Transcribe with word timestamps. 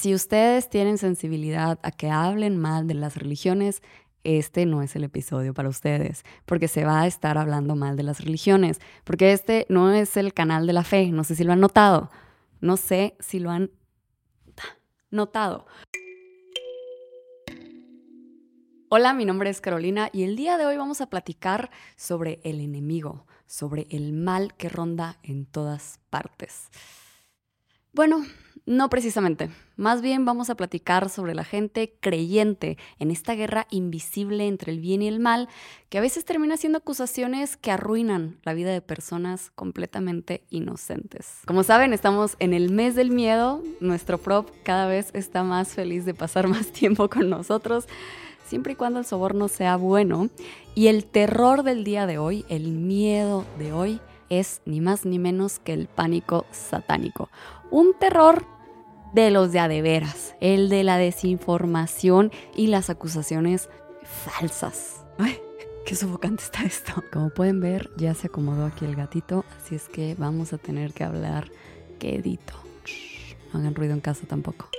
si 0.00 0.14
ustedes 0.14 0.70
tienen 0.70 0.96
sensibilidad 0.96 1.78
a 1.82 1.90
que 1.90 2.08
hablen 2.08 2.56
mal 2.56 2.86
de 2.86 2.94
las 2.94 3.18
religiones, 3.18 3.82
este 4.24 4.64
no 4.64 4.80
es 4.80 4.96
el 4.96 5.04
episodio 5.04 5.52
para 5.52 5.68
ustedes, 5.68 6.24
porque 6.46 6.68
se 6.68 6.86
va 6.86 7.02
a 7.02 7.06
estar 7.06 7.36
hablando 7.36 7.76
mal 7.76 7.98
de 7.98 8.02
las 8.02 8.24
religiones, 8.24 8.80
porque 9.04 9.32
este 9.32 9.66
no 9.68 9.92
es 9.92 10.16
el 10.16 10.32
canal 10.32 10.66
de 10.66 10.72
la 10.72 10.84
fe, 10.84 11.10
no 11.10 11.22
sé 11.22 11.34
si 11.34 11.44
lo 11.44 11.52
han 11.52 11.60
notado, 11.60 12.10
no 12.62 12.78
sé 12.78 13.14
si 13.20 13.40
lo 13.40 13.50
han 13.50 13.72
notado. 15.10 15.66
Hola, 18.88 19.12
mi 19.12 19.26
nombre 19.26 19.50
es 19.50 19.60
Carolina 19.60 20.08
y 20.14 20.22
el 20.22 20.34
día 20.34 20.56
de 20.56 20.64
hoy 20.64 20.78
vamos 20.78 21.02
a 21.02 21.10
platicar 21.10 21.70
sobre 21.96 22.40
el 22.42 22.60
enemigo, 22.60 23.26
sobre 23.46 23.86
el 23.90 24.14
mal 24.14 24.54
que 24.54 24.70
ronda 24.70 25.18
en 25.22 25.44
todas 25.44 26.00
partes. 26.08 26.70
Bueno, 27.92 28.24
no 28.66 28.88
precisamente. 28.88 29.50
Más 29.76 30.00
bien 30.00 30.24
vamos 30.24 30.48
a 30.48 30.54
platicar 30.54 31.08
sobre 31.08 31.34
la 31.34 31.42
gente 31.42 31.94
creyente 32.00 32.78
en 32.98 33.10
esta 33.10 33.34
guerra 33.34 33.66
invisible 33.70 34.46
entre 34.46 34.70
el 34.70 34.78
bien 34.78 35.02
y 35.02 35.08
el 35.08 35.18
mal, 35.18 35.48
que 35.88 35.98
a 35.98 36.00
veces 36.00 36.24
termina 36.24 36.56
siendo 36.56 36.78
acusaciones 36.78 37.56
que 37.56 37.72
arruinan 37.72 38.38
la 38.44 38.54
vida 38.54 38.70
de 38.70 38.80
personas 38.80 39.50
completamente 39.54 40.44
inocentes. 40.50 41.38
Como 41.46 41.62
saben, 41.64 41.92
estamos 41.92 42.36
en 42.38 42.54
el 42.54 42.70
mes 42.70 42.94
del 42.94 43.10
miedo. 43.10 43.62
Nuestro 43.80 44.18
prop 44.18 44.50
cada 44.62 44.86
vez 44.86 45.10
está 45.14 45.42
más 45.42 45.68
feliz 45.68 46.04
de 46.04 46.14
pasar 46.14 46.46
más 46.48 46.70
tiempo 46.72 47.08
con 47.08 47.28
nosotros 47.28 47.86
siempre 48.46 48.72
y 48.72 48.76
cuando 48.76 48.98
el 48.98 49.04
soborno 49.06 49.48
sea 49.48 49.76
bueno. 49.76 50.28
Y 50.74 50.88
el 50.88 51.04
terror 51.04 51.62
del 51.62 51.84
día 51.84 52.06
de 52.06 52.18
hoy, 52.18 52.44
el 52.48 52.72
miedo 52.72 53.44
de 53.58 53.72
hoy, 53.72 54.00
es 54.30 54.62
ni 54.64 54.80
más 54.80 55.04
ni 55.04 55.18
menos 55.18 55.58
que 55.58 55.74
el 55.74 55.86
pánico 55.86 56.46
satánico. 56.50 57.28
Un 57.70 57.92
terror 57.98 58.46
de 59.12 59.30
los 59.30 59.52
de 59.52 59.82
veras, 59.82 60.34
el 60.40 60.68
de 60.68 60.84
la 60.84 60.96
desinformación 60.96 62.30
y 62.54 62.68
las 62.68 62.90
acusaciones 62.90 63.68
falsas. 64.02 65.04
Ay, 65.18 65.38
qué 65.84 65.94
sofocante 65.94 66.44
está 66.44 66.62
esto. 66.62 67.04
Como 67.12 67.30
pueden 67.30 67.60
ver, 67.60 67.90
ya 67.96 68.14
se 68.14 68.28
acomodó 68.28 68.66
aquí 68.66 68.84
el 68.84 68.96
gatito, 68.96 69.44
así 69.58 69.74
es 69.74 69.88
que 69.88 70.14
vamos 70.14 70.52
a 70.52 70.58
tener 70.58 70.92
que 70.92 71.04
hablar 71.04 71.50
quedito. 71.98 72.54
No 73.52 73.60
hagan 73.60 73.74
ruido 73.74 73.94
en 73.94 74.00
casa 74.00 74.26
tampoco. 74.26 74.70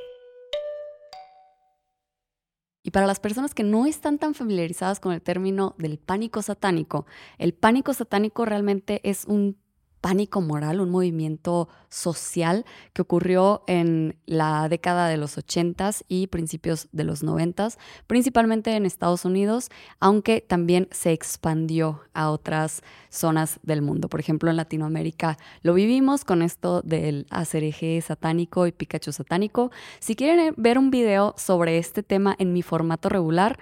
Y 2.92 2.94
para 2.94 3.08
las 3.08 3.22
personas 3.22 3.54
que 3.54 3.64
no 3.64 3.86
están 3.86 4.18
tan 4.18 4.34
familiarizadas 4.34 5.00
con 5.00 5.14
el 5.14 5.22
término 5.22 5.76
del 5.78 5.98
pánico 5.98 6.42
satánico, 6.42 7.06
el 7.38 7.54
pánico 7.54 7.94
satánico 7.94 8.44
realmente 8.44 9.00
es 9.10 9.24
un 9.24 9.56
pánico 10.02 10.42
moral, 10.42 10.82
un 10.82 10.90
movimiento 10.90 11.70
social 11.90 12.66
que 12.94 13.04
ocurrió 13.04 13.64
en 13.68 14.18
la 14.26 14.68
década 14.68 15.08
de 15.08 15.18
los 15.18 15.38
80s 15.38 16.04
y 16.08 16.28
principios 16.28 16.90
de 16.92 17.04
los 17.04 17.24
90s, 17.24 17.78
principalmente 18.08 18.76
en 18.76 18.86
Estados 18.86 19.26
Unidos, 19.26 19.70
aunque 20.00 20.42
también 20.42 20.88
se 20.92 21.12
expandió 21.12 22.02
a 22.14 22.32
otras 22.32 22.82
zonas 23.10 23.60
del 23.64 23.82
mundo. 23.82 24.10
Por 24.10 24.20
ejemplo, 24.20 24.50
en 24.50 24.58
Latinoamérica 24.58 25.38
lo 25.62 25.74
vivimos 25.74 26.26
con 26.26 26.42
esto 26.42 26.82
del 26.82 27.28
acereje 27.30 28.02
satánico 28.02 28.66
y 28.66 28.72
Pikachu 28.72 29.12
satánico. 29.12 29.72
Si 30.00 30.16
quieren 30.16 30.54
ver 30.58 30.78
un 30.80 30.90
video 30.90 31.36
sobre 31.38 31.78
este 31.78 32.02
tema 32.02 32.36
en 32.40 32.54
mi 32.54 32.64
formato 32.64 33.08
regular, 33.08 33.60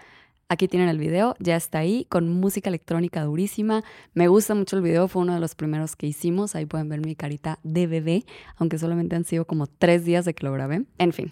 Aquí 0.52 0.68
tienen 0.68 0.90
el 0.90 0.98
video, 0.98 1.36
ya 1.38 1.56
está 1.56 1.78
ahí, 1.78 2.08
con 2.10 2.28
música 2.28 2.70
electrónica 2.70 3.24
durísima. 3.24 3.84
Me 4.16 4.28
gusta 4.28 4.56
mucho 4.56 4.78
el 4.78 4.82
video, 4.82 5.08
fue 5.08 5.22
uno 5.22 5.36
de 5.36 5.40
los 5.40 5.54
primeros 5.54 5.96
que 5.96 6.08
hicimos. 6.08 6.56
Ahí 6.56 6.66
pueden 6.66 6.90
ver 6.90 7.06
mi 7.06 7.16
carita 7.16 7.60
de 7.62 7.86
bebé, 7.86 8.26
aunque 8.56 8.80
solamente 8.80 9.16
han 9.16 9.26
sido 9.26 9.46
como 9.46 9.68
tres 9.68 10.06
días 10.06 10.26
de 10.26 10.34
que 10.34 10.48
lo 10.48 10.52
grabé. 10.52 10.86
En 10.98 11.14
fin, 11.14 11.32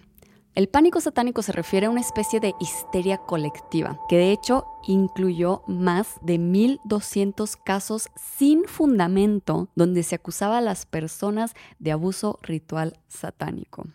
el 0.53 0.69
pánico 0.69 1.01
satánico 1.01 1.41
se 1.41 1.51
refiere 1.51 1.87
a 1.87 1.89
una 1.89 2.01
especie 2.01 2.39
de 2.39 2.53
histeria 2.59 3.17
colectiva, 3.17 3.99
que 4.07 4.17
de 4.17 4.31
hecho 4.31 4.65
incluyó 4.87 5.63
más 5.65 6.19
de 6.21 6.39
1.200 6.39 7.57
casos 7.65 8.09
sin 8.37 8.65
fundamento 8.65 9.69
donde 9.75 10.03
se 10.03 10.13
acusaba 10.13 10.59
a 10.59 10.61
las 10.61 10.85
personas 10.85 11.55
de 11.79 11.91
abuso 11.91 12.37
ritual 12.43 12.99
satánico. 13.07 13.87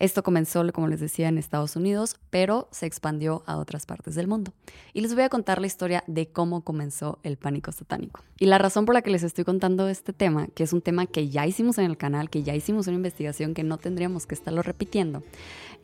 Esto 0.00 0.22
comenzó, 0.22 0.64
como 0.72 0.88
les 0.88 0.98
decía, 0.98 1.28
en 1.28 1.36
Estados 1.36 1.76
Unidos, 1.76 2.16
pero 2.30 2.68
se 2.72 2.86
expandió 2.86 3.42
a 3.46 3.58
otras 3.58 3.84
partes 3.84 4.14
del 4.14 4.28
mundo. 4.28 4.54
Y 4.94 5.02
les 5.02 5.14
voy 5.14 5.24
a 5.24 5.28
contar 5.28 5.60
la 5.60 5.66
historia 5.66 6.02
de 6.06 6.26
cómo 6.26 6.62
comenzó 6.62 7.18
el 7.22 7.36
pánico 7.36 7.70
satánico. 7.70 8.20
Y 8.38 8.46
la 8.46 8.56
razón 8.56 8.86
por 8.86 8.94
la 8.94 9.02
que 9.02 9.10
les 9.10 9.22
estoy 9.22 9.44
contando 9.44 9.90
este 9.90 10.14
tema, 10.14 10.46
que 10.54 10.62
es 10.62 10.72
un 10.72 10.80
tema 10.80 11.04
que 11.04 11.28
ya 11.28 11.46
hicimos 11.46 11.76
en 11.76 11.84
el 11.84 11.98
canal, 11.98 12.30
que 12.30 12.42
ya 12.42 12.54
hicimos 12.54 12.86
una 12.86 12.96
investigación 12.96 13.52
que 13.52 13.62
no 13.62 13.76
tendríamos 13.76 14.26
que 14.26 14.34
estarlo 14.34 14.62
repitiendo, 14.62 15.22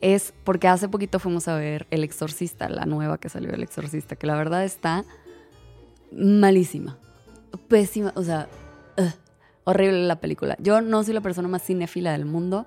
es 0.01 0.33
porque 0.43 0.67
hace 0.67 0.89
poquito 0.89 1.19
fuimos 1.19 1.47
a 1.47 1.55
ver 1.55 1.85
El 1.91 2.03
Exorcista, 2.03 2.69
la 2.69 2.87
nueva 2.87 3.19
que 3.19 3.29
salió 3.29 3.51
El 3.51 3.61
Exorcista, 3.61 4.15
que 4.15 4.25
la 4.25 4.35
verdad 4.35 4.65
está 4.65 5.05
malísima, 6.11 6.97
pésima, 7.67 8.13
o 8.15 8.23
sea, 8.23 8.49
horrible 9.63 10.07
la 10.07 10.19
película. 10.19 10.57
Yo 10.59 10.81
no 10.81 11.03
soy 11.03 11.13
la 11.13 11.21
persona 11.21 11.47
más 11.47 11.63
cinéfila 11.63 12.13
del 12.13 12.25
mundo 12.25 12.65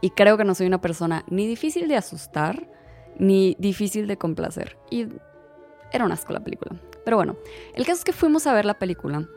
y 0.00 0.10
creo 0.10 0.36
que 0.36 0.44
no 0.44 0.54
soy 0.54 0.66
una 0.66 0.80
persona 0.80 1.24
ni 1.28 1.46
difícil 1.46 1.88
de 1.88 1.96
asustar, 1.96 2.68
ni 3.18 3.56
difícil 3.58 4.06
de 4.06 4.16
complacer. 4.16 4.78
Y 4.90 5.06
era 5.92 6.04
un 6.04 6.12
asco 6.12 6.32
la 6.32 6.40
película. 6.40 6.80
Pero 7.04 7.16
bueno, 7.16 7.36
el 7.74 7.86
caso 7.86 7.98
es 7.98 8.04
que 8.04 8.12
fuimos 8.12 8.46
a 8.46 8.52
ver 8.52 8.64
la 8.64 8.78
película 8.78 9.28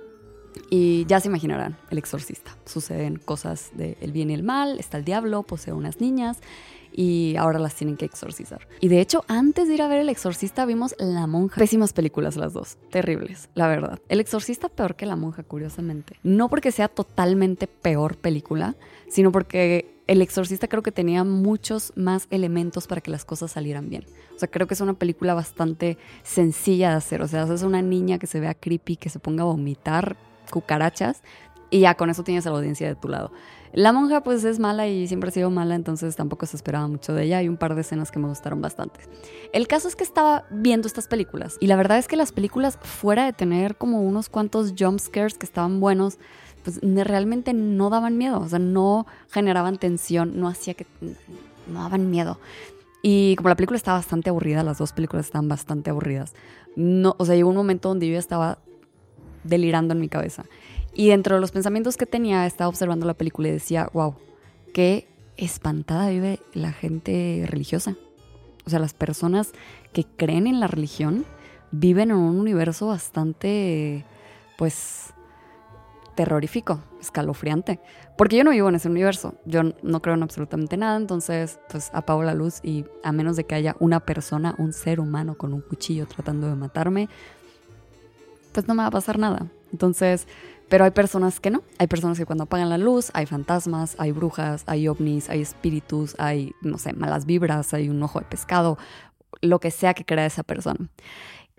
y 0.70 1.06
ya 1.06 1.20
se 1.20 1.30
imaginarán, 1.30 1.78
el 1.90 1.98
exorcista. 1.98 2.58
Suceden 2.66 3.18
cosas 3.18 3.72
del 3.76 4.12
bien 4.12 4.30
y 4.30 4.34
el 4.34 4.44
mal, 4.44 4.80
está 4.80 4.98
el 4.98 5.06
diablo, 5.06 5.44
posee 5.44 5.74
unas 5.74 6.02
niñas 6.02 6.40
y 6.92 7.36
ahora 7.38 7.60
las 7.60 7.76
tienen 7.76 7.98
que 7.98 8.06
exorcizar. 8.06 8.68
Y 8.80 8.90
de 8.90 9.00
hecho, 9.00 9.24
antes 9.28 9.68
de 9.68 9.76
ir 9.76 9.82
a 9.82 9.88
ver 9.88 10.00
El 10.00 10.10
Exorcista, 10.10 10.66
vimos 10.66 10.96
La 11.00 11.28
Monja. 11.28 11.56
Pésimas 11.56 11.94
películas 11.94 12.36
las 12.36 12.54
dos, 12.54 12.78
terribles, 12.90 13.50
la 13.54 13.68
verdad. 13.68 14.00
El 14.10 14.20
Exorcista 14.20 14.70
peor 14.70 14.96
que 14.96 15.06
La 15.06 15.16
Monja, 15.16 15.44
curiosamente. 15.44 16.18
No 16.24 16.50
porque 16.50 16.72
sea 16.72 16.90
totalmente 16.90 17.68
peor 17.68 18.18
película, 18.18 18.76
sino 19.08 19.32
porque 19.32 20.01
el 20.12 20.22
Exorcista 20.22 20.68
creo 20.68 20.84
que 20.84 20.92
tenía 20.92 21.24
muchos 21.24 21.94
más 21.96 22.28
elementos 22.32 22.86
para 22.86 23.00
que 23.00 23.10
las 23.10 23.24
cosas 23.24 23.52
salieran 23.52 23.88
bien. 23.88 24.06
O 24.36 24.40
sea, 24.40 24.50
creo 24.50 24.68
que 24.68 24.74
es 24.74 24.82
una 24.82 24.96
película 24.96 25.34
bastante 25.34 25.98
sencilla 26.22 26.90
de 26.90 26.96
hacer. 26.98 27.22
O 27.22 27.30
sea, 27.30 27.44
haces 27.44 27.64
una 27.64 27.82
niña 27.82 28.20
que 28.20 28.28
se 28.28 28.42
vea 28.42 28.54
creepy, 28.54 28.98
que 28.98 29.08
se 29.08 29.20
ponga 29.20 29.44
a 29.44 29.46
vomitar 29.46 30.18
cucarachas 30.52 31.24
y 31.70 31.80
ya 31.80 31.96
con 31.96 32.10
eso 32.10 32.26
tienes 32.26 32.46
a 32.46 32.50
la 32.50 32.58
audiencia 32.58 32.90
de 32.90 32.96
tu 32.96 33.08
lado. 33.08 33.32
La 33.72 33.94
monja 33.94 34.22
pues 34.22 34.44
es 34.44 34.60
mala 34.60 34.86
y 34.90 35.08
siempre 35.08 35.30
ha 35.30 35.32
sido 35.32 35.50
mala, 35.50 35.76
entonces 35.76 36.18
tampoco 36.18 36.46
se 36.46 36.58
esperaba 36.58 36.90
mucho 36.90 37.14
de 37.14 37.24
ella. 37.24 37.38
Hay 37.38 37.48
un 37.48 37.56
par 37.56 37.74
de 37.74 37.80
escenas 37.80 38.12
que 38.12 38.20
me 38.20 38.28
gustaron 38.28 38.62
bastante. 38.62 39.00
El 39.54 39.70
caso 39.70 39.88
es 39.88 39.96
que 39.96 40.04
estaba 40.04 40.44
viendo 40.52 40.88
estas 40.88 41.08
películas 41.08 41.56
y 41.62 41.68
la 41.68 41.78
verdad 41.78 41.98
es 41.98 42.10
que 42.10 42.18
las 42.18 42.34
películas, 42.34 42.78
fuera 42.82 43.24
de 43.24 43.32
tener 43.32 43.78
como 43.78 44.02
unos 44.02 44.28
cuantos 44.28 44.74
jump 44.78 45.00
scares 45.00 45.38
que 45.38 45.46
estaban 45.46 45.80
buenos, 45.80 46.20
pues 46.64 46.80
realmente 46.82 47.54
no 47.54 47.90
daban 47.90 48.18
miedo, 48.18 48.40
o 48.40 48.48
sea, 48.48 48.60
no 48.60 49.08
generaban 49.30 49.78
tensión, 49.78 50.40
no 50.40 50.48
hacía 50.48 50.74
que, 50.74 50.86
no 51.68 51.82
daban 51.82 52.10
miedo. 52.10 52.40
Y 53.02 53.36
como 53.36 53.50
la 53.50 53.56
película 53.56 53.78
estaba 53.78 53.98
bastante 53.98 54.30
aburrida, 54.30 54.64
las 54.64 54.78
dos 54.78 54.94
películas 54.94 55.26
estaban 55.26 55.48
bastante 55.48 55.90
aburridas. 55.90 56.34
No, 56.76 57.16
o 57.18 57.26
sea, 57.26 57.36
llegó 57.36 57.50
un 57.50 57.56
momento 57.56 57.90
donde 57.90 58.08
yo 58.08 58.18
estaba 58.18 58.60
delirando 59.44 59.94
en 59.94 60.00
mi 60.00 60.10
cabeza. 60.10 60.46
Y 60.94 61.10
dentro 61.10 61.36
de 61.36 61.42
los 61.42 61.52
pensamientos 61.52 61.98
que 61.98 62.06
tenía, 62.06 62.46
estaba 62.46 62.68
observando 62.68 63.06
la 63.06 63.14
película 63.14 63.48
y 63.48 63.52
decía, 63.52 63.90
wow, 63.94 64.16
qué 64.74 65.08
espantada 65.38 66.10
vive 66.10 66.40
la 66.54 66.72
gente 66.72 67.46
religiosa. 67.48 67.96
O 68.66 68.70
sea, 68.70 68.80
las 68.80 68.94
personas 68.94 69.52
que 69.94 70.06
creen 70.06 70.46
en 70.46 70.60
la 70.60 70.68
religión 70.68 71.26
viven 71.72 72.12
en 72.12 72.18
un 72.18 72.40
universo 72.40 72.88
bastante, 72.88 74.06
pues, 74.58 75.14
terrorífico, 76.22 76.84
escalofriante. 77.02 77.80
Porque 78.16 78.38
yo 78.38 78.44
no 78.44 78.52
vivo 78.52 78.70
en 78.70 78.76
ese 78.76 78.88
universo, 78.88 79.34
yo 79.46 79.64
no 79.82 80.02
creo 80.04 80.14
en 80.14 80.22
absolutamente 80.22 80.78
nada, 80.78 80.96
entonces 80.96 81.60
pues 81.68 81.90
apago 81.94 82.22
la 82.22 82.36
luz 82.36 82.60
y 82.62 82.86
a 83.04 83.12
menos 83.12 83.38
de 83.38 83.46
que 83.46 83.56
haya 83.56 83.76
una 83.80 84.02
persona, 84.02 84.54
un 84.60 84.72
ser 84.72 85.00
humano 85.00 85.36
con 85.36 85.52
un 85.52 85.62
cuchillo 85.62 86.06
tratando 86.06 86.48
de 86.48 86.56
matarme, 86.56 87.10
pues 88.52 88.68
no 88.68 88.76
me 88.76 88.84
va 88.84 88.88
a 88.90 88.92
pasar 88.92 89.18
nada. 89.18 89.48
Entonces, 89.72 90.28
pero 90.70 90.84
hay 90.84 90.92
personas 90.92 91.40
que 91.40 91.50
no, 91.50 91.64
hay 91.80 91.88
personas 91.88 92.20
que 92.20 92.28
cuando 92.28 92.44
apagan 92.44 92.70
la 92.70 92.78
luz 92.78 93.10
hay 93.16 93.26
fantasmas, 93.26 93.96
hay 93.98 94.12
brujas, 94.12 94.64
hay 94.68 94.88
ovnis, 94.88 95.28
hay 95.28 95.42
espíritus, 95.42 96.14
hay, 96.20 96.54
no 96.62 96.78
sé, 96.78 96.94
malas 96.94 97.26
vibras, 97.26 97.74
hay 97.74 97.90
un 97.90 98.04
ojo 98.04 98.20
de 98.20 98.26
pescado, 98.26 98.78
lo 99.42 99.60
que 99.60 99.72
sea 99.72 99.96
que 99.96 100.06
crea 100.06 100.28
esa 100.28 100.44
persona. 100.44 100.88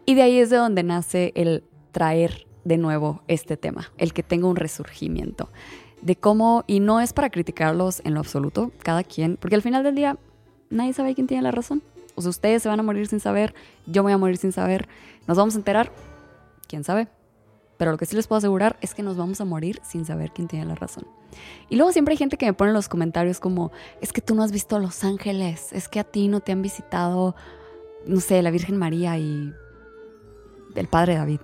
Y 0.06 0.14
de 0.14 0.22
ahí 0.22 0.38
es 0.38 0.50
de 0.50 0.56
donde 0.58 0.84
nace 0.84 1.32
el 1.34 1.64
traer 1.90 2.46
de 2.64 2.79
nuevo 2.79 3.23
este 3.29 3.56
tema, 3.56 3.93
el 3.99 4.12
que 4.12 4.23
tenga 4.23 4.47
un 4.47 4.56
resurgimiento. 4.56 5.49
De 6.00 6.17
cómo, 6.17 6.64
y 6.67 6.81
no 6.81 7.00
es 7.00 7.12
para 7.12 7.31
criticarlos 7.31 8.03
en 8.05 8.14
lo 8.14 8.20
absoluto, 8.20 8.73
cada 8.82 9.05
quien, 9.05 9.37
porque 9.37 9.55
al 9.55 9.62
final 9.62 9.85
del 9.85 9.94
día 9.94 10.19
nadie 10.70 10.93
sabe 10.93 11.14
quién 11.14 11.26
tiene 11.26 11.43
la 11.43 11.53
razón. 11.53 11.82
O 12.14 12.23
sea, 12.23 12.31
ustedes 12.31 12.62
se 12.62 12.69
van 12.69 12.81
a 12.81 12.82
morir 12.82 13.06
sin 13.06 13.20
saber, 13.20 13.55
yo 13.87 14.03
voy 14.03 14.12
a 14.12 14.19
morir 14.19 14.37
sin 14.37 14.53
saber, 14.53 14.88
nos 15.26 15.37
vamos 15.37 15.55
a 15.55 15.59
enterar, 15.59 15.93
quién 16.69 16.85
sabe. 16.85 17.09
pero 17.79 17.91
lo 17.91 17.99
que 17.99 18.06
sí 18.06 18.14
les 18.14 18.29
puedo 18.29 18.38
asegurar 18.38 18.76
es 18.81 18.94
que 18.94 19.03
nos 19.03 19.17
vamos 19.17 19.41
a 19.41 19.44
morir 19.44 19.81
sin 19.82 20.05
saber 20.05 20.31
quién 20.32 20.47
tiene 20.47 20.67
la 20.67 20.76
razón. 20.76 21.05
Y 21.69 21.76
luego 21.76 21.91
siempre 21.91 22.12
hay 22.12 22.19
gente 22.19 22.37
que 22.37 22.47
me 22.47 22.53
pone 22.53 22.70
en 22.70 22.75
los 22.75 22.88
comentarios 22.88 23.41
como, 23.41 23.73
es 24.00 24.12
que 24.12 24.20
tú 24.20 24.35
no 24.35 24.43
has 24.43 24.53
visto 24.53 24.76
a 24.76 24.79
Los 24.79 25.03
Ángeles, 25.03 25.73
es 25.73 25.88
que 25.88 25.99
a 25.99 26.05
ti 26.05 26.29
no 26.29 26.41
te 26.41 26.53
han 26.53 26.62
visitado, 26.62 27.35
no 28.06 28.20
sé, 28.20 28.41
la 28.43 28.50
Virgen 28.50 28.76
María 28.76 29.19
y 29.19 29.53
el 30.76 30.87
Padre 30.87 31.17
David, 31.17 31.41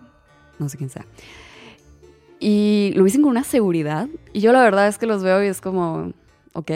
no 0.59 0.69
sé 0.69 0.77
quién 0.77 0.91
sea. 0.91 1.07
Y 2.41 2.93
lo 2.95 3.05
dicen 3.05 3.23
con 3.23 3.31
una 3.31 3.45
seguridad. 3.45 4.09
Y 4.33 4.41
yo 4.41 4.53
la 4.53 4.63
verdad 4.63 4.89
es 4.89 4.99
que 4.99 5.07
los 5.07 5.23
veo 5.23 5.43
y 5.43 5.49
es 5.49 5.61
como, 5.61 6.13
ok, 6.53 6.71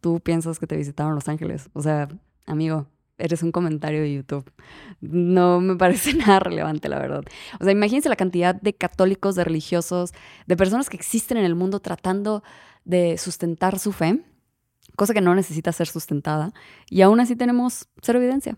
tú 0.00 0.20
piensas 0.20 0.58
que 0.58 0.66
te 0.66 0.76
visitaron 0.76 1.14
Los 1.14 1.28
Ángeles. 1.28 1.70
O 1.72 1.82
sea, 1.82 2.08
amigo, 2.46 2.86
eres 3.20 3.42
un 3.42 3.52
comentario 3.52 4.00
de 4.00 4.14
YouTube. 4.14 4.50
No 5.00 5.60
me 5.60 5.76
parece 5.76 6.14
nada 6.14 6.40
relevante, 6.40 6.88
la 6.88 6.98
verdad. 6.98 7.22
O 7.60 7.64
sea, 7.64 7.72
imagínense 7.72 8.08
la 8.08 8.16
cantidad 8.16 8.54
de 8.54 8.74
católicos, 8.74 9.36
de 9.36 9.44
religiosos, 9.44 10.12
de 10.46 10.56
personas 10.56 10.88
que 10.88 10.96
existen 10.96 11.36
en 11.36 11.44
el 11.44 11.54
mundo 11.54 11.80
tratando 11.80 12.42
de 12.84 13.18
sustentar 13.18 13.78
su 13.78 13.92
fe, 13.92 14.24
cosa 14.96 15.14
que 15.14 15.20
no 15.20 15.34
necesita 15.34 15.72
ser 15.72 15.86
sustentada, 15.86 16.52
y 16.88 17.02
aún 17.02 17.20
así 17.20 17.36
tenemos 17.36 17.88
cero 18.02 18.18
evidencia. 18.18 18.56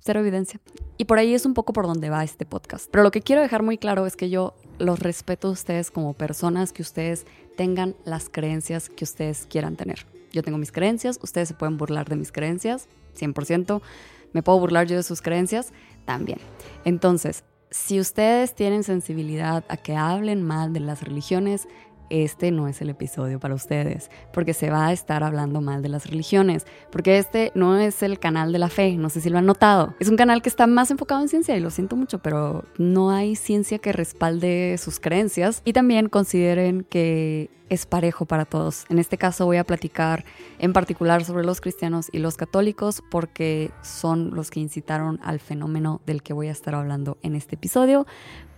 Cero 0.00 0.20
evidencia. 0.20 0.60
Y 0.96 1.06
por 1.06 1.18
ahí 1.18 1.34
es 1.34 1.44
un 1.44 1.54
poco 1.54 1.72
por 1.72 1.86
donde 1.86 2.10
va 2.10 2.22
este 2.22 2.46
podcast. 2.46 2.88
Pero 2.90 3.02
lo 3.02 3.10
que 3.10 3.20
quiero 3.20 3.42
dejar 3.42 3.62
muy 3.62 3.78
claro 3.78 4.06
es 4.06 4.16
que 4.16 4.30
yo 4.30 4.54
los 4.78 5.00
respeto 5.00 5.48
a 5.48 5.50
ustedes 5.50 5.90
como 5.90 6.12
personas, 6.14 6.72
que 6.72 6.82
ustedes 6.82 7.26
tengan 7.56 7.96
las 8.04 8.28
creencias 8.28 8.88
que 8.88 9.04
ustedes 9.04 9.46
quieran 9.50 9.76
tener. 9.76 10.06
Yo 10.32 10.42
tengo 10.42 10.58
mis 10.58 10.72
creencias, 10.72 11.18
ustedes 11.22 11.48
se 11.48 11.54
pueden 11.54 11.78
burlar 11.78 12.08
de 12.08 12.16
mis 12.16 12.32
creencias, 12.32 12.88
100%. 13.18 13.82
¿Me 14.32 14.42
puedo 14.42 14.58
burlar 14.58 14.86
yo 14.86 14.96
de 14.96 15.02
sus 15.02 15.22
creencias? 15.22 15.72
También. 16.04 16.38
Entonces, 16.84 17.44
si 17.70 17.98
ustedes 17.98 18.54
tienen 18.54 18.84
sensibilidad 18.84 19.64
a 19.68 19.76
que 19.76 19.96
hablen 19.96 20.42
mal 20.42 20.72
de 20.72 20.80
las 20.80 21.02
religiones, 21.02 21.66
este 22.22 22.50
no 22.50 22.68
es 22.68 22.80
el 22.80 22.90
episodio 22.90 23.40
para 23.40 23.54
ustedes, 23.54 24.10
porque 24.32 24.54
se 24.54 24.70
va 24.70 24.86
a 24.86 24.92
estar 24.92 25.24
hablando 25.24 25.60
mal 25.60 25.82
de 25.82 25.88
las 25.88 26.06
religiones, 26.06 26.66
porque 26.92 27.18
este 27.18 27.50
no 27.54 27.78
es 27.78 28.02
el 28.02 28.18
canal 28.18 28.52
de 28.52 28.58
la 28.58 28.68
fe, 28.68 28.96
no 28.96 29.10
sé 29.10 29.20
si 29.20 29.30
lo 29.30 29.38
han 29.38 29.46
notado. 29.46 29.94
Es 29.98 30.08
un 30.08 30.16
canal 30.16 30.42
que 30.42 30.48
está 30.48 30.66
más 30.66 30.90
enfocado 30.90 31.22
en 31.22 31.28
ciencia 31.28 31.56
y 31.56 31.60
lo 31.60 31.70
siento 31.70 31.96
mucho, 31.96 32.20
pero 32.20 32.64
no 32.78 33.10
hay 33.10 33.36
ciencia 33.36 33.78
que 33.78 33.92
respalde 33.92 34.76
sus 34.78 35.00
creencias 35.00 35.62
y 35.64 35.72
también 35.72 36.08
consideren 36.08 36.84
que 36.84 37.50
es 37.68 37.86
parejo 37.86 38.26
para 38.26 38.44
todos. 38.44 38.84
En 38.88 38.98
este 38.98 39.18
caso 39.18 39.46
voy 39.46 39.56
a 39.56 39.64
platicar 39.64 40.24
en 40.58 40.72
particular 40.72 41.24
sobre 41.24 41.44
los 41.44 41.60
cristianos 41.60 42.08
y 42.12 42.18
los 42.18 42.36
católicos 42.36 43.02
porque 43.10 43.70
son 43.82 44.34
los 44.34 44.50
que 44.50 44.60
incitaron 44.60 45.18
al 45.22 45.40
fenómeno 45.40 46.00
del 46.06 46.22
que 46.22 46.32
voy 46.32 46.48
a 46.48 46.52
estar 46.52 46.74
hablando 46.74 47.18
en 47.22 47.34
este 47.34 47.56
episodio, 47.56 48.06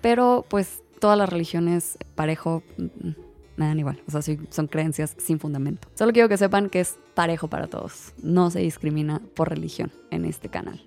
pero 0.00 0.44
pues 0.48 0.82
todas 0.98 1.18
las 1.18 1.28
religiones 1.28 1.98
parejo 2.14 2.62
mm, 2.78 3.25
me 3.56 3.66
dan 3.66 3.78
igual. 3.78 4.02
O 4.06 4.10
sea, 4.10 4.36
son 4.50 4.66
creencias 4.66 5.14
sin 5.18 5.38
fundamento. 5.38 5.88
Solo 5.94 6.12
quiero 6.12 6.28
que 6.28 6.36
sepan 6.36 6.70
que 6.70 6.80
es 6.80 6.98
parejo 7.14 7.48
para 7.48 7.66
todos. 7.66 8.12
No 8.22 8.50
se 8.50 8.60
discrimina 8.60 9.20
por 9.34 9.48
religión 9.48 9.92
en 10.10 10.24
este 10.24 10.48
canal. 10.48 10.86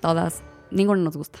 Todas, 0.00 0.42
ninguna 0.70 1.02
nos 1.02 1.16
gusta. 1.16 1.40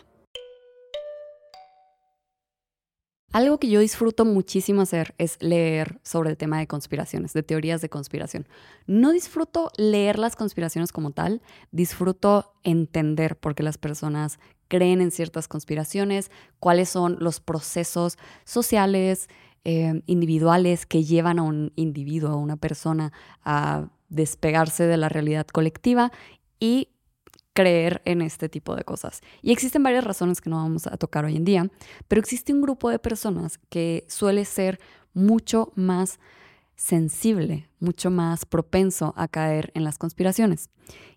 Algo 3.32 3.58
que 3.60 3.68
yo 3.70 3.78
disfruto 3.78 4.24
muchísimo 4.24 4.82
hacer 4.82 5.14
es 5.16 5.40
leer 5.40 6.00
sobre 6.02 6.30
el 6.30 6.36
tema 6.36 6.58
de 6.58 6.66
conspiraciones, 6.66 7.32
de 7.32 7.44
teorías 7.44 7.80
de 7.80 7.88
conspiración. 7.88 8.48
No 8.86 9.12
disfruto 9.12 9.70
leer 9.76 10.18
las 10.18 10.34
conspiraciones 10.34 10.90
como 10.90 11.12
tal, 11.12 11.40
disfruto 11.70 12.52
entender 12.64 13.36
por 13.36 13.54
qué 13.54 13.62
las 13.62 13.78
personas 13.78 14.40
creen 14.66 15.00
en 15.00 15.12
ciertas 15.12 15.46
conspiraciones, 15.46 16.32
cuáles 16.58 16.88
son 16.88 17.18
los 17.20 17.38
procesos 17.38 18.18
sociales, 18.44 19.28
eh, 19.64 20.02
individuales 20.06 20.86
que 20.86 21.04
llevan 21.04 21.38
a 21.38 21.42
un 21.42 21.72
individuo, 21.76 22.30
a 22.30 22.36
una 22.36 22.56
persona, 22.56 23.12
a 23.44 23.88
despegarse 24.08 24.84
de 24.84 24.96
la 24.96 25.08
realidad 25.08 25.46
colectiva 25.46 26.12
y 26.58 26.88
creer 27.52 28.00
en 28.04 28.22
este 28.22 28.48
tipo 28.48 28.74
de 28.76 28.84
cosas. 28.84 29.20
Y 29.42 29.52
existen 29.52 29.82
varias 29.82 30.04
razones 30.04 30.40
que 30.40 30.50
no 30.50 30.56
vamos 30.56 30.86
a 30.86 30.96
tocar 30.96 31.24
hoy 31.24 31.36
en 31.36 31.44
día, 31.44 31.68
pero 32.08 32.20
existe 32.20 32.52
un 32.52 32.62
grupo 32.62 32.90
de 32.90 32.98
personas 32.98 33.58
que 33.68 34.04
suele 34.08 34.44
ser 34.44 34.80
mucho 35.12 35.72
más 35.74 36.18
sensible, 36.76 37.68
mucho 37.78 38.10
más 38.10 38.46
propenso 38.46 39.12
a 39.16 39.28
caer 39.28 39.70
en 39.74 39.84
las 39.84 39.98
conspiraciones. 39.98 40.70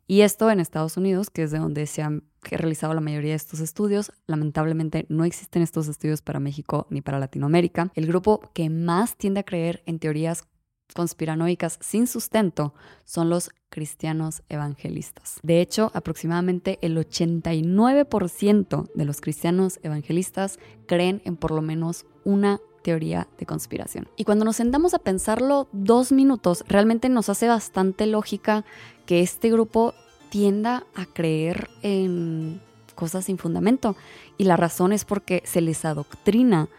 Y 0.08 0.22
esto 0.22 0.52
en 0.52 0.60
Estados 0.60 0.98
Unidos, 0.98 1.30
que 1.30 1.44
es 1.44 1.52
de 1.52 1.60
donde 1.60 1.86
se 1.86 2.02
han 2.02 2.24
realizado 2.42 2.94
la 2.94 3.02
mayoría 3.02 3.32
de 3.32 3.38
estos 3.38 3.60
estudios, 3.60 4.12
lamentablemente 4.28 5.06
no 5.10 5.24
existen 5.24 5.62
estos 5.62 5.88
estudios 5.88 6.22
para 6.22 6.40
México 6.40 6.88
ni 6.90 7.02
para 7.02 7.20
Latinoamérica. 7.20 7.92
El 7.96 8.08
grupo 8.08 8.42
que 8.54 8.70
más 8.70 9.16
tiende 9.16 9.40
a 9.40 9.44
creer 9.44 9.82
en 9.86 10.00
teorías 10.00 10.48
conspiranoicas 10.94 11.80
sin 11.82 12.08
sustento 12.08 12.74
son 13.06 13.30
los 13.30 13.50
cristianos 13.70 14.44
evangelistas. 14.50 15.40
De 15.42 15.62
hecho, 15.62 15.92
aproximadamente 15.94 16.78
el 16.82 16.98
89% 16.98 18.92
de 18.94 19.06
los 19.06 19.22
cristianos 19.22 19.80
evangelistas 19.82 20.60
creen 20.86 21.22
en 21.26 21.38
por 21.38 21.52
lo 21.52 21.62
menos 21.62 22.06
una 22.24 22.60
teoría 22.84 23.28
de 23.40 23.46
conspiración. 23.46 24.08
Y 24.18 24.26
cuando 24.26 24.46
nos 24.46 24.58
sentamos 24.58 24.94
a 24.94 25.00
pensarlo 25.00 25.68
dos 25.72 26.12
minutos, 26.12 26.64
realmente 26.68 27.10
nos 27.10 27.30
hace 27.30 27.48
bastante 27.48 28.06
lógica 28.06 28.66
que 29.06 29.22
este 29.22 29.50
grupo 29.52 29.94
tienda 30.30 30.86
a 30.96 31.06
creer 31.06 31.70
en 31.82 32.62
cosas 32.96 33.26
sin 33.26 33.38
fundamento. 33.38 33.96
Y 34.38 34.46
la 34.46 34.58
razón 34.58 34.94
es 34.94 35.06
porque 35.06 35.44
se 35.46 35.62
les 35.62 35.86
adoctrina 35.86 36.70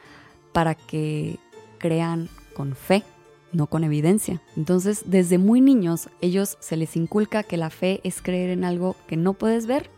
para 0.53 0.75
que 0.75 1.39
crean 1.79 2.29
con 2.55 2.75
fe, 2.75 3.03
no 3.53 3.67
con 3.67 3.85
evidencia. 3.85 4.41
Entonces, 4.57 5.05
desde 5.07 5.39
muy 5.39 5.61
niños, 5.61 6.09
ellos 6.21 6.57
se 6.61 6.77
les 6.77 6.97
inculca 6.97 7.43
que 7.43 7.57
la 7.57 7.71
fe 7.71 8.01
es 8.05 8.23
creer 8.23 8.51
en 8.51 8.65
algo 8.65 8.97
que 9.07 9.17
no 9.17 9.35
puedes 9.35 9.67
ver. 9.67 9.91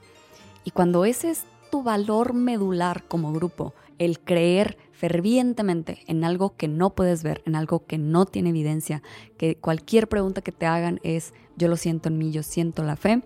Y 0.64 0.72
cuando 0.72 1.04
ese 1.04 1.30
es 1.30 1.44
tu 1.70 1.82
valor 1.82 2.34
medular 2.34 3.04
como 3.06 3.32
grupo, 3.32 3.74
el 3.98 4.20
creer 4.20 4.76
fervientemente 4.92 6.02
en 6.06 6.24
algo 6.24 6.56
que 6.56 6.68
no 6.68 6.90
puedes 6.90 7.22
ver, 7.22 7.42
en 7.46 7.54
algo 7.54 7.86
que 7.86 7.98
no 7.98 8.26
tiene 8.26 8.50
evidencia, 8.50 9.02
que 9.36 9.56
cualquier 9.56 10.08
pregunta 10.08 10.42
que 10.42 10.52
te 10.52 10.66
hagan 10.66 11.00
es 11.02 11.32
yo 11.56 11.68
lo 11.68 11.76
siento 11.76 12.08
en 12.08 12.18
mí, 12.18 12.30
yo 12.30 12.42
siento 12.42 12.82
la 12.82 12.96
fe, 12.96 13.22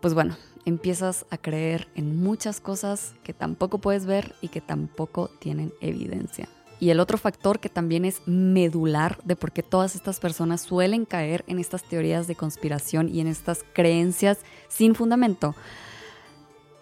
pues 0.00 0.14
bueno, 0.14 0.36
empiezas 0.64 1.26
a 1.30 1.38
creer 1.38 1.88
en 1.94 2.22
muchas 2.22 2.60
cosas 2.60 3.14
que 3.24 3.32
tampoco 3.32 3.78
puedes 3.78 4.06
ver 4.06 4.34
y 4.40 4.48
que 4.48 4.60
tampoco 4.60 5.30
tienen 5.38 5.72
evidencia. 5.80 6.48
Y 6.80 6.90
el 6.90 7.00
otro 7.00 7.18
factor 7.18 7.58
que 7.58 7.68
también 7.68 8.04
es 8.04 8.22
medular 8.26 9.18
de 9.24 9.34
por 9.34 9.50
qué 9.50 9.64
todas 9.64 9.96
estas 9.96 10.20
personas 10.20 10.60
suelen 10.60 11.06
caer 11.06 11.44
en 11.48 11.58
estas 11.58 11.82
teorías 11.82 12.28
de 12.28 12.36
conspiración 12.36 13.08
y 13.08 13.20
en 13.20 13.26
estas 13.26 13.64
creencias 13.72 14.38
sin 14.68 14.94
fundamento 14.94 15.56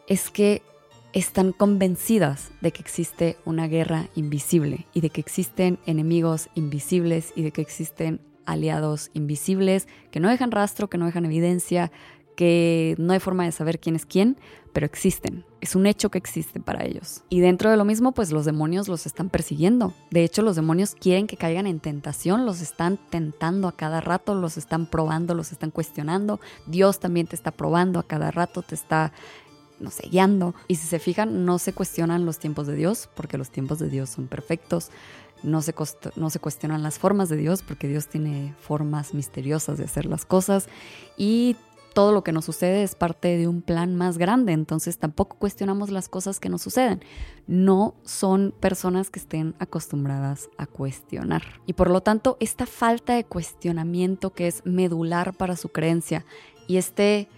es 0.06 0.28
que 0.28 0.62
están 1.14 1.52
convencidas 1.52 2.50
de 2.60 2.72
que 2.72 2.82
existe 2.82 3.38
una 3.46 3.68
guerra 3.68 4.10
invisible 4.14 4.86
y 4.92 5.00
de 5.00 5.08
que 5.08 5.22
existen 5.22 5.78
enemigos 5.86 6.50
invisibles 6.54 7.32
y 7.34 7.42
de 7.42 7.52
que 7.52 7.62
existen 7.62 8.20
aliados 8.46 9.10
invisibles 9.14 9.88
que 10.10 10.20
no 10.20 10.28
dejan 10.28 10.50
rastro, 10.50 10.88
que 10.88 10.98
no 10.98 11.06
dejan 11.06 11.24
evidencia, 11.24 11.92
que 12.36 12.94
no 12.98 13.12
hay 13.12 13.20
forma 13.20 13.44
de 13.44 13.52
saber 13.52 13.80
quién 13.80 13.96
es 13.96 14.06
quién, 14.06 14.36
pero 14.72 14.86
existen. 14.86 15.44
Es 15.62 15.74
un 15.74 15.86
hecho 15.86 16.10
que 16.10 16.18
existen 16.18 16.62
para 16.62 16.84
ellos. 16.84 17.24
Y 17.30 17.40
dentro 17.40 17.70
de 17.70 17.78
lo 17.78 17.84
mismo, 17.84 18.12
pues 18.12 18.30
los 18.30 18.44
demonios 18.44 18.88
los 18.88 19.06
están 19.06 19.30
persiguiendo. 19.30 19.94
De 20.10 20.22
hecho, 20.22 20.42
los 20.42 20.54
demonios 20.54 20.94
quieren 20.94 21.26
que 21.26 21.38
caigan 21.38 21.66
en 21.66 21.80
tentación, 21.80 22.44
los 22.44 22.60
están 22.60 22.98
tentando 23.10 23.68
a 23.68 23.72
cada 23.72 24.02
rato, 24.02 24.34
los 24.34 24.58
están 24.58 24.86
probando, 24.86 25.34
los 25.34 25.50
están 25.50 25.70
cuestionando. 25.70 26.40
Dios 26.66 27.00
también 27.00 27.26
te 27.26 27.34
está 27.34 27.52
probando 27.52 27.98
a 27.98 28.06
cada 28.06 28.30
rato, 28.30 28.60
te 28.62 28.74
está 28.74 29.12
no 29.80 29.90
sé, 29.90 30.08
guiando. 30.08 30.54
Y 30.68 30.76
si 30.76 30.86
se 30.86 30.98
fijan, 30.98 31.44
no 31.44 31.58
se 31.58 31.72
cuestionan 31.72 32.24
los 32.24 32.38
tiempos 32.38 32.66
de 32.66 32.74
Dios, 32.74 33.08
porque 33.14 33.38
los 33.38 33.50
tiempos 33.50 33.78
de 33.78 33.88
Dios 33.88 34.10
son 34.10 34.26
perfectos. 34.26 34.90
No 35.46 35.62
se, 35.62 35.74
no 36.16 36.28
se 36.28 36.38
cuestionan 36.38 36.82
las 36.82 36.98
formas 36.98 37.28
de 37.28 37.36
Dios, 37.36 37.62
porque 37.62 37.88
Dios 37.88 38.08
tiene 38.08 38.54
formas 38.60 39.14
misteriosas 39.14 39.78
de 39.78 39.84
hacer 39.84 40.04
las 40.04 40.24
cosas. 40.24 40.68
Y 41.16 41.56
todo 41.96 42.12
lo 42.12 42.22
que 42.22 42.32
nos 42.32 42.44
sucede 42.44 42.82
es 42.82 42.94
parte 42.94 43.38
de 43.38 43.48
un 43.48 43.62
plan 43.62 43.96
más 43.96 44.18
grande, 44.18 44.52
entonces 44.52 44.98
tampoco 44.98 45.38
cuestionamos 45.38 45.88
las 45.88 46.10
cosas 46.10 46.40
que 46.40 46.50
nos 46.50 46.60
suceden. 46.60 47.02
No 47.46 47.94
son 48.04 48.52
personas 48.60 49.08
que 49.08 49.18
estén 49.18 49.54
acostumbradas 49.60 50.50
a 50.58 50.66
cuestionar. 50.66 51.42
Y 51.64 51.72
por 51.72 51.88
lo 51.88 52.02
tanto, 52.02 52.36
esta 52.38 52.66
falta 52.66 53.14
de 53.14 53.24
cuestionamiento 53.24 54.34
que 54.34 54.46
es 54.46 54.60
medular 54.66 55.32
para 55.32 55.56
su 55.56 55.70
creencia 55.70 56.26
y 56.68 56.76
este 56.76 57.30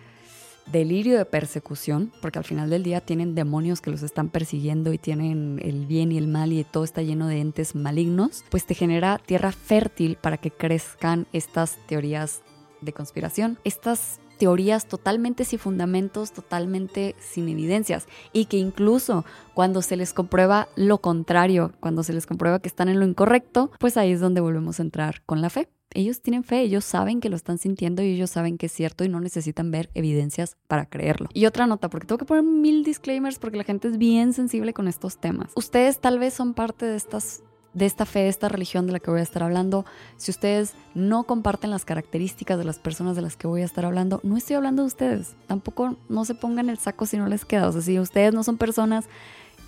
delirio 0.72 1.16
de 1.16 1.24
persecución, 1.24 2.12
porque 2.20 2.38
al 2.38 2.44
final 2.44 2.70
del 2.70 2.82
día 2.82 3.00
tienen 3.00 3.34
demonios 3.34 3.80
que 3.80 3.90
los 3.90 4.02
están 4.02 4.28
persiguiendo 4.28 4.92
y 4.92 4.98
tienen 4.98 5.60
el 5.62 5.86
bien 5.86 6.12
y 6.12 6.18
el 6.18 6.28
mal 6.28 6.52
y 6.52 6.64
todo 6.64 6.84
está 6.84 7.02
lleno 7.02 7.26
de 7.26 7.40
entes 7.40 7.74
malignos, 7.74 8.44
pues 8.50 8.66
te 8.66 8.74
genera 8.74 9.18
tierra 9.18 9.52
fértil 9.52 10.16
para 10.16 10.36
que 10.36 10.50
crezcan 10.50 11.26
estas 11.32 11.78
teorías 11.86 12.42
de 12.80 12.92
conspiración. 12.92 13.58
Estas 13.64 14.20
teorías 14.38 14.86
totalmente 14.86 15.44
sin 15.44 15.58
fundamentos, 15.58 16.32
totalmente 16.32 17.14
sin 17.18 17.48
evidencias 17.48 18.06
y 18.32 18.46
que 18.46 18.56
incluso 18.56 19.24
cuando 19.54 19.82
se 19.82 19.96
les 19.96 20.14
comprueba 20.14 20.68
lo 20.76 20.98
contrario, 20.98 21.72
cuando 21.80 22.02
se 22.02 22.12
les 22.12 22.26
comprueba 22.26 22.60
que 22.60 22.68
están 22.68 22.88
en 22.88 23.00
lo 23.00 23.06
incorrecto, 23.06 23.70
pues 23.78 23.96
ahí 23.96 24.12
es 24.12 24.20
donde 24.20 24.40
volvemos 24.40 24.78
a 24.78 24.82
entrar 24.82 25.22
con 25.26 25.42
la 25.42 25.50
fe. 25.50 25.68
Ellos 25.94 26.20
tienen 26.20 26.44
fe, 26.44 26.60
ellos 26.60 26.84
saben 26.84 27.20
que 27.20 27.30
lo 27.30 27.36
están 27.36 27.56
sintiendo 27.56 28.02
y 28.02 28.12
ellos 28.12 28.30
saben 28.30 28.58
que 28.58 28.66
es 28.66 28.72
cierto 28.72 29.04
y 29.04 29.08
no 29.08 29.20
necesitan 29.20 29.70
ver 29.70 29.88
evidencias 29.94 30.56
para 30.66 30.84
creerlo. 30.84 31.30
Y 31.32 31.46
otra 31.46 31.66
nota, 31.66 31.88
porque 31.88 32.06
tengo 32.06 32.18
que 32.18 32.26
poner 32.26 32.44
mil 32.44 32.84
disclaimers 32.84 33.38
porque 33.38 33.56
la 33.56 33.64
gente 33.64 33.88
es 33.88 33.96
bien 33.96 34.34
sensible 34.34 34.74
con 34.74 34.86
estos 34.86 35.18
temas. 35.18 35.50
Ustedes 35.56 35.98
tal 35.98 36.18
vez 36.18 36.34
son 36.34 36.52
parte 36.52 36.84
de 36.84 36.96
estas 36.96 37.42
de 37.74 37.86
esta 37.86 38.06
fe, 38.06 38.20
de 38.20 38.28
esta 38.28 38.48
religión 38.48 38.86
de 38.86 38.92
la 38.92 39.00
que 39.00 39.10
voy 39.10 39.20
a 39.20 39.22
estar 39.22 39.42
hablando, 39.42 39.84
si 40.16 40.30
ustedes 40.30 40.74
no 40.94 41.24
comparten 41.24 41.70
las 41.70 41.84
características 41.84 42.58
de 42.58 42.64
las 42.64 42.78
personas 42.78 43.16
de 43.16 43.22
las 43.22 43.36
que 43.36 43.46
voy 43.46 43.62
a 43.62 43.64
estar 43.64 43.84
hablando, 43.84 44.20
no 44.22 44.36
estoy 44.36 44.56
hablando 44.56 44.82
de 44.82 44.88
ustedes. 44.88 45.34
Tampoco 45.46 45.96
no 46.08 46.24
se 46.24 46.34
pongan 46.34 46.70
el 46.70 46.78
saco 46.78 47.06
si 47.06 47.16
no 47.16 47.26
les 47.26 47.44
queda. 47.44 47.68
O 47.68 47.72
sea, 47.72 47.82
si 47.82 47.98
ustedes 47.98 48.34
no 48.34 48.42
son 48.42 48.56
personas 48.56 49.06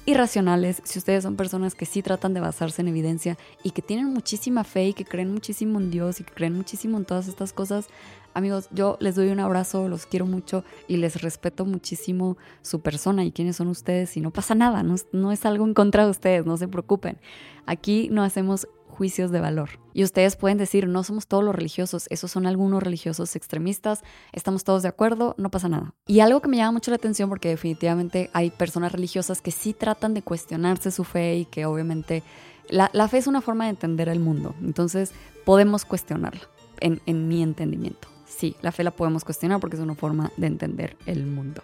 irracionales, 0.06 0.82
si 0.84 0.98
ustedes 0.98 1.22
son 1.22 1.36
personas 1.36 1.74
que 1.74 1.86
sí 1.86 2.02
tratan 2.02 2.34
de 2.34 2.40
basarse 2.40 2.82
en 2.82 2.88
evidencia 2.88 3.36
y 3.62 3.70
que 3.70 3.82
tienen 3.82 4.06
muchísima 4.06 4.64
fe 4.64 4.88
y 4.88 4.92
que 4.92 5.04
creen 5.04 5.32
muchísimo 5.32 5.78
en 5.78 5.90
Dios 5.90 6.20
y 6.20 6.24
que 6.24 6.32
creen 6.32 6.54
muchísimo 6.54 6.96
en 6.98 7.04
todas 7.04 7.28
estas 7.28 7.52
cosas, 7.52 7.88
amigos, 8.34 8.68
yo 8.72 8.96
les 9.00 9.14
doy 9.14 9.28
un 9.28 9.40
abrazo, 9.40 9.88
los 9.88 10.06
quiero 10.06 10.26
mucho 10.26 10.64
y 10.88 10.96
les 10.96 11.20
respeto 11.22 11.64
muchísimo 11.64 12.36
su 12.62 12.80
persona 12.80 13.24
y 13.24 13.32
quiénes 13.32 13.56
son 13.56 13.68
ustedes 13.68 14.16
y 14.16 14.20
no 14.20 14.30
pasa 14.30 14.54
nada, 14.54 14.82
no, 14.82 14.96
no 15.12 15.32
es 15.32 15.44
algo 15.44 15.64
en 15.64 15.74
contra 15.74 16.04
de 16.04 16.10
ustedes, 16.10 16.46
no 16.46 16.56
se 16.56 16.68
preocupen. 16.68 17.18
Aquí 17.66 18.08
no 18.10 18.22
hacemos 18.22 18.66
juicios 19.00 19.30
de 19.30 19.40
valor. 19.40 19.70
Y 19.94 20.04
ustedes 20.04 20.36
pueden 20.36 20.58
decir, 20.58 20.86
no 20.86 21.02
somos 21.04 21.26
todos 21.26 21.42
los 21.42 21.54
religiosos, 21.54 22.06
esos 22.10 22.30
son 22.30 22.46
algunos 22.46 22.82
religiosos 22.82 23.34
extremistas, 23.34 24.02
estamos 24.30 24.62
todos 24.62 24.82
de 24.82 24.90
acuerdo, 24.90 25.34
no 25.38 25.50
pasa 25.50 25.70
nada. 25.70 25.94
Y 26.06 26.20
algo 26.20 26.42
que 26.42 26.48
me 26.48 26.58
llama 26.58 26.72
mucho 26.72 26.90
la 26.90 26.96
atención, 26.96 27.30
porque 27.30 27.48
definitivamente 27.48 28.28
hay 28.34 28.50
personas 28.50 28.92
religiosas 28.92 29.40
que 29.40 29.52
sí 29.52 29.72
tratan 29.72 30.12
de 30.12 30.20
cuestionarse 30.20 30.90
su 30.90 31.04
fe 31.04 31.36
y 31.36 31.44
que 31.46 31.64
obviamente 31.64 32.22
la, 32.68 32.90
fe 33.08 33.16
es 33.16 33.26
una 33.26 33.40
forma 33.40 33.64
de 33.64 33.70
entender 33.70 34.10
el 34.10 34.20
mundo, 34.20 34.54
entonces 34.60 35.12
podemos 35.46 35.86
cuestionarla, 35.86 36.42
en, 36.80 37.00
mi 37.26 37.42
entendimiento. 37.42 38.06
Sí, 38.26 38.54
la 38.60 38.70
fe 38.70 38.84
la 38.84 38.90
podemos 38.90 39.24
cuestionar 39.24 39.60
porque 39.60 39.76
es 39.76 39.82
una 39.82 39.94
forma 39.94 40.30
de 40.36 40.46
entender 40.46 40.98
el 41.06 41.24
mundo. 41.24 41.62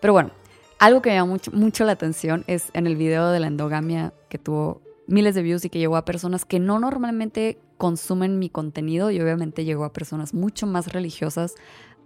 Pero 0.00 0.14
bueno, 0.14 0.32
algo 0.80 1.00
que 1.00 1.10
me 1.10 1.14
llama 1.14 1.30
mucho, 1.30 1.52
mucho 1.52 1.84
la 1.84 1.92
atención 1.92 2.42
es 2.48 2.70
en 2.72 2.88
el 2.88 2.96
video 2.96 3.30
de 3.30 3.38
la 3.38 3.46
endogamia 3.46 4.12
que 4.28 4.38
tuvo 4.38 4.82
miles 5.06 5.34
de 5.34 5.42
views 5.42 5.64
y 5.64 5.70
que 5.70 5.78
llegó 5.78 5.96
a 5.96 6.04
personas 6.04 6.44
que 6.44 6.58
no 6.58 6.78
normalmente 6.78 7.58
consumen 7.78 8.38
mi 8.38 8.48
contenido 8.48 9.10
y 9.10 9.20
obviamente 9.20 9.64
llegó 9.64 9.84
a 9.84 9.92
personas 9.92 10.34
mucho 10.34 10.66
más 10.66 10.92
religiosas 10.92 11.54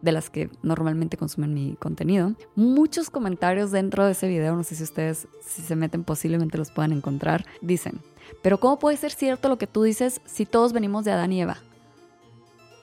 de 0.03 0.13
las 0.13 0.31
que 0.31 0.51
normalmente 0.63 1.17
consumen 1.17 1.53
mi 1.53 1.77
contenido. 1.79 2.35
Muchos 2.55 3.11
comentarios 3.11 3.71
dentro 3.71 4.05
de 4.05 4.13
ese 4.13 4.29
video, 4.29 4.57
no 4.57 4.65
sé 4.65 4.75
si 4.75 4.83
ustedes 4.83 5.29
si 5.43 5.63
se 5.63 5.77
meten 5.77 6.05
posiblemente 6.05 6.59
los 6.59 6.71
puedan 6.71 6.93
encontrar, 6.93 7.45
dicen, 7.61 8.01
pero 8.43 8.59
¿cómo 8.59 8.79
puede 8.79 8.97
ser 8.97 9.13
cierto 9.13 9.49
lo 9.49 9.59
que 9.59 9.67
tú 9.67 9.83
dices 9.83 10.21
si 10.25 10.47
todos 10.47 10.73
venimos 10.73 11.05
de 11.05 11.13
Adán 11.13 11.33
y 11.33 11.43
Eva? 11.43 11.59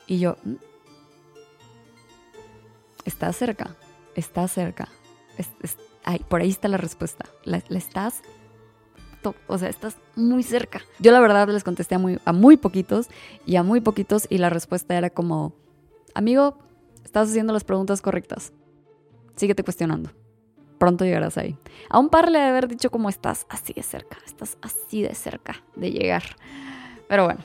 Y 0.05 0.19
yo, 0.19 0.37
mm, 0.43 0.55
está 3.05 3.31
cerca, 3.33 3.75
está 4.15 4.47
cerca. 4.47 4.89
por 6.29 6.41
ahí 6.41 6.49
está 6.49 6.67
la 6.67 6.77
respuesta. 6.77 7.25
la 7.43 7.61
estás 7.69 8.21
o 9.47 9.57
sea, 9.57 9.69
estás 9.69 9.97
muy 10.15 10.43
cerca. 10.43 10.81
Yo 10.99 11.11
la 11.11 11.19
verdad 11.19 11.47
les 11.49 11.63
contesté 11.63 11.95
a 11.95 11.99
muy, 11.99 12.19
a 12.25 12.33
muy 12.33 12.57
poquitos 12.57 13.07
y 13.45 13.55
a 13.55 13.63
muy 13.63 13.81
poquitos 13.81 14.27
y 14.29 14.37
la 14.37 14.49
respuesta 14.49 14.97
era 14.97 15.09
como, 15.09 15.53
amigo, 16.13 16.57
estás 17.03 17.29
haciendo 17.29 17.53
las 17.53 17.63
preguntas 17.63 18.01
correctas. 18.01 18.53
Síguete 19.35 19.63
cuestionando. 19.63 20.11
Pronto 20.77 21.05
llegarás 21.05 21.37
ahí. 21.37 21.57
A 21.89 21.99
un 21.99 22.09
par 22.09 22.29
le 22.29 22.39
de 22.39 22.45
haber 22.45 22.67
dicho 22.67 22.91
como 22.91 23.09
estás 23.09 23.45
así 23.49 23.73
de 23.73 23.83
cerca, 23.83 24.17
estás 24.25 24.57
así 24.61 25.01
de 25.01 25.15
cerca 25.15 25.63
de 25.75 25.91
llegar. 25.91 26.23
Pero 27.07 27.25
bueno. 27.25 27.41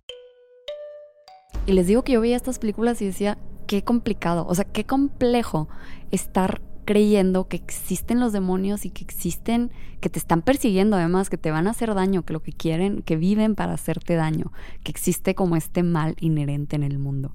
Y 1.66 1.72
les 1.72 1.86
digo 1.86 2.02
que 2.02 2.12
yo 2.12 2.20
veía 2.20 2.36
estas 2.36 2.58
películas 2.58 3.00
y 3.00 3.06
decía, 3.06 3.38
qué 3.66 3.84
complicado, 3.84 4.44
o 4.48 4.54
sea, 4.54 4.64
qué 4.64 4.84
complejo 4.84 5.68
estar 6.10 6.60
creyendo 6.84 7.48
que 7.48 7.56
existen 7.56 8.20
los 8.20 8.32
demonios 8.32 8.84
y 8.84 8.90
que 8.90 9.04
existen, 9.04 9.70
que 10.00 10.08
te 10.08 10.18
están 10.18 10.42
persiguiendo 10.42 10.96
además, 10.96 11.30
que 11.30 11.38
te 11.38 11.50
van 11.50 11.66
a 11.66 11.70
hacer 11.70 11.94
daño, 11.94 12.24
que 12.24 12.32
lo 12.32 12.42
que 12.42 12.52
quieren, 12.52 13.02
que 13.02 13.16
viven 13.16 13.54
para 13.54 13.74
hacerte 13.74 14.14
daño, 14.14 14.52
que 14.82 14.90
existe 14.90 15.34
como 15.34 15.56
este 15.56 15.82
mal 15.82 16.16
inherente 16.20 16.76
en 16.76 16.82
el 16.82 16.98
mundo. 16.98 17.34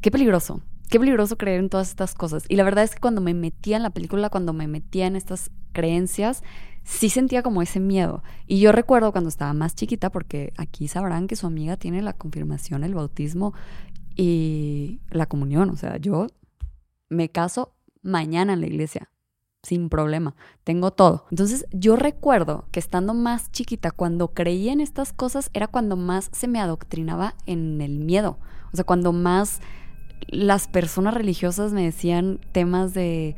Qué 0.00 0.10
peligroso, 0.10 0.62
qué 0.88 0.98
peligroso 0.98 1.36
creer 1.36 1.60
en 1.60 1.68
todas 1.68 1.90
estas 1.90 2.14
cosas. 2.14 2.44
Y 2.48 2.56
la 2.56 2.64
verdad 2.64 2.84
es 2.84 2.94
que 2.94 3.00
cuando 3.00 3.20
me 3.20 3.34
metía 3.34 3.76
en 3.76 3.82
la 3.82 3.90
película, 3.90 4.30
cuando 4.30 4.52
me 4.52 4.68
metía 4.68 5.06
en 5.06 5.16
estas 5.16 5.50
creencias, 5.72 6.42
sí 6.84 7.10
sentía 7.10 7.42
como 7.42 7.62
ese 7.62 7.80
miedo. 7.80 8.22
Y 8.46 8.60
yo 8.60 8.72
recuerdo 8.72 9.12
cuando 9.12 9.28
estaba 9.28 9.52
más 9.52 9.74
chiquita, 9.74 10.10
porque 10.10 10.52
aquí 10.56 10.88
sabrán 10.88 11.26
que 11.26 11.36
su 11.36 11.46
amiga 11.46 11.76
tiene 11.76 12.00
la 12.02 12.14
confirmación, 12.14 12.84
el 12.84 12.94
bautismo 12.94 13.52
y 14.14 15.00
la 15.10 15.26
comunión. 15.26 15.70
O 15.70 15.76
sea, 15.76 15.98
yo 15.98 16.28
me 17.08 17.28
caso 17.28 17.75
mañana 18.06 18.54
en 18.54 18.60
la 18.60 18.66
iglesia, 18.66 19.10
sin 19.62 19.88
problema, 19.88 20.34
tengo 20.64 20.92
todo. 20.92 21.26
Entonces 21.30 21.66
yo 21.72 21.96
recuerdo 21.96 22.66
que 22.70 22.80
estando 22.80 23.14
más 23.14 23.50
chiquita, 23.52 23.90
cuando 23.90 24.28
creía 24.28 24.72
en 24.72 24.80
estas 24.80 25.12
cosas, 25.12 25.50
era 25.52 25.66
cuando 25.66 25.96
más 25.96 26.30
se 26.32 26.48
me 26.48 26.60
adoctrinaba 26.60 27.34
en 27.46 27.80
el 27.80 27.98
miedo, 27.98 28.38
o 28.72 28.76
sea, 28.76 28.84
cuando 28.84 29.12
más 29.12 29.60
las 30.28 30.68
personas 30.68 31.14
religiosas 31.14 31.72
me 31.72 31.84
decían 31.84 32.40
temas 32.52 32.94
de 32.94 33.36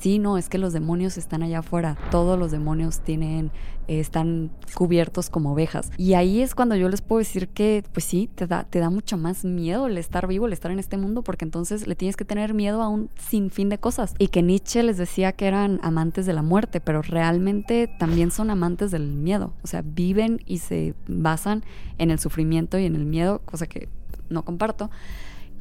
sí, 0.00 0.18
no, 0.18 0.38
es 0.38 0.48
que 0.48 0.58
los 0.58 0.72
demonios 0.72 1.18
están 1.18 1.42
allá 1.42 1.60
afuera, 1.60 1.96
todos 2.10 2.38
los 2.38 2.50
demonios 2.50 3.00
tienen, 3.00 3.50
eh, 3.86 4.00
están 4.00 4.50
cubiertos 4.74 5.30
como 5.30 5.52
ovejas. 5.52 5.90
Y 5.96 6.14
ahí 6.14 6.40
es 6.40 6.54
cuando 6.54 6.74
yo 6.74 6.88
les 6.88 7.02
puedo 7.02 7.18
decir 7.18 7.48
que, 7.48 7.84
pues 7.92 8.04
sí, 8.04 8.28
te 8.34 8.46
da, 8.46 8.64
te 8.64 8.78
da 8.78 8.90
mucho 8.90 9.16
más 9.16 9.44
miedo 9.44 9.86
el 9.86 9.98
estar 9.98 10.26
vivo, 10.26 10.46
el 10.46 10.52
estar 10.52 10.70
en 10.70 10.78
este 10.78 10.96
mundo, 10.96 11.22
porque 11.22 11.44
entonces 11.44 11.86
le 11.86 11.94
tienes 11.94 12.16
que 12.16 12.24
tener 12.24 12.54
miedo 12.54 12.82
a 12.82 12.88
un 12.88 13.10
sinfín 13.18 13.68
de 13.68 13.78
cosas. 13.78 14.14
Y 14.18 14.28
que 14.28 14.42
Nietzsche 14.42 14.82
les 14.82 14.96
decía 14.96 15.32
que 15.32 15.46
eran 15.46 15.80
amantes 15.82 16.26
de 16.26 16.32
la 16.32 16.42
muerte, 16.42 16.80
pero 16.80 17.02
realmente 17.02 17.88
también 17.98 18.30
son 18.30 18.50
amantes 18.50 18.90
del 18.90 19.06
miedo. 19.06 19.52
O 19.62 19.66
sea, 19.66 19.82
viven 19.84 20.40
y 20.46 20.58
se 20.58 20.94
basan 21.06 21.62
en 21.98 22.10
el 22.10 22.18
sufrimiento 22.18 22.78
y 22.78 22.86
en 22.86 22.96
el 22.96 23.04
miedo, 23.04 23.42
cosa 23.44 23.66
que 23.66 23.88
no 24.30 24.44
comparto. 24.44 24.90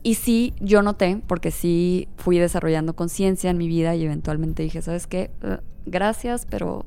Y 0.09 0.15
sí, 0.15 0.55
yo 0.59 0.81
noté, 0.81 1.21
porque 1.27 1.51
sí 1.51 2.07
fui 2.17 2.39
desarrollando 2.39 2.95
conciencia 2.95 3.51
en 3.51 3.59
mi 3.59 3.67
vida 3.67 3.95
y 3.95 4.05
eventualmente 4.05 4.63
dije, 4.63 4.81
¿sabes 4.81 5.05
qué? 5.05 5.29
Uh, 5.43 5.57
gracias, 5.85 6.47
pero 6.49 6.83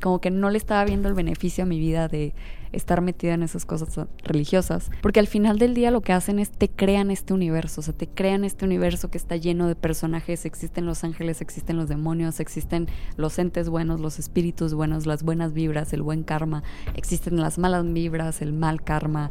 como 0.00 0.22
que 0.22 0.30
no 0.30 0.48
le 0.48 0.56
estaba 0.56 0.82
viendo 0.86 1.10
el 1.10 1.14
beneficio 1.14 1.64
a 1.64 1.66
mi 1.66 1.78
vida 1.78 2.08
de 2.08 2.32
estar 2.72 3.02
metida 3.02 3.34
en 3.34 3.42
esas 3.42 3.66
cosas 3.66 4.06
religiosas. 4.24 4.90
Porque 5.02 5.20
al 5.20 5.26
final 5.26 5.58
del 5.58 5.74
día 5.74 5.90
lo 5.90 6.00
que 6.00 6.14
hacen 6.14 6.38
es 6.38 6.50
te 6.50 6.70
crean 6.70 7.10
este 7.10 7.34
universo, 7.34 7.82
o 7.82 7.84
sea, 7.84 7.92
te 7.92 8.06
crean 8.06 8.44
este 8.44 8.64
universo 8.64 9.10
que 9.10 9.18
está 9.18 9.36
lleno 9.36 9.68
de 9.68 9.74
personajes, 9.74 10.46
existen 10.46 10.86
los 10.86 11.04
ángeles, 11.04 11.42
existen 11.42 11.76
los 11.76 11.90
demonios, 11.90 12.40
existen 12.40 12.88
los 13.18 13.38
entes 13.38 13.68
buenos, 13.68 14.00
los 14.00 14.18
espíritus 14.18 14.72
buenos, 14.72 15.04
las 15.04 15.22
buenas 15.22 15.52
vibras, 15.52 15.92
el 15.92 16.00
buen 16.00 16.22
karma, 16.22 16.62
existen 16.94 17.36
las 17.36 17.58
malas 17.58 17.84
vibras, 17.92 18.40
el 18.40 18.54
mal 18.54 18.82
karma, 18.82 19.30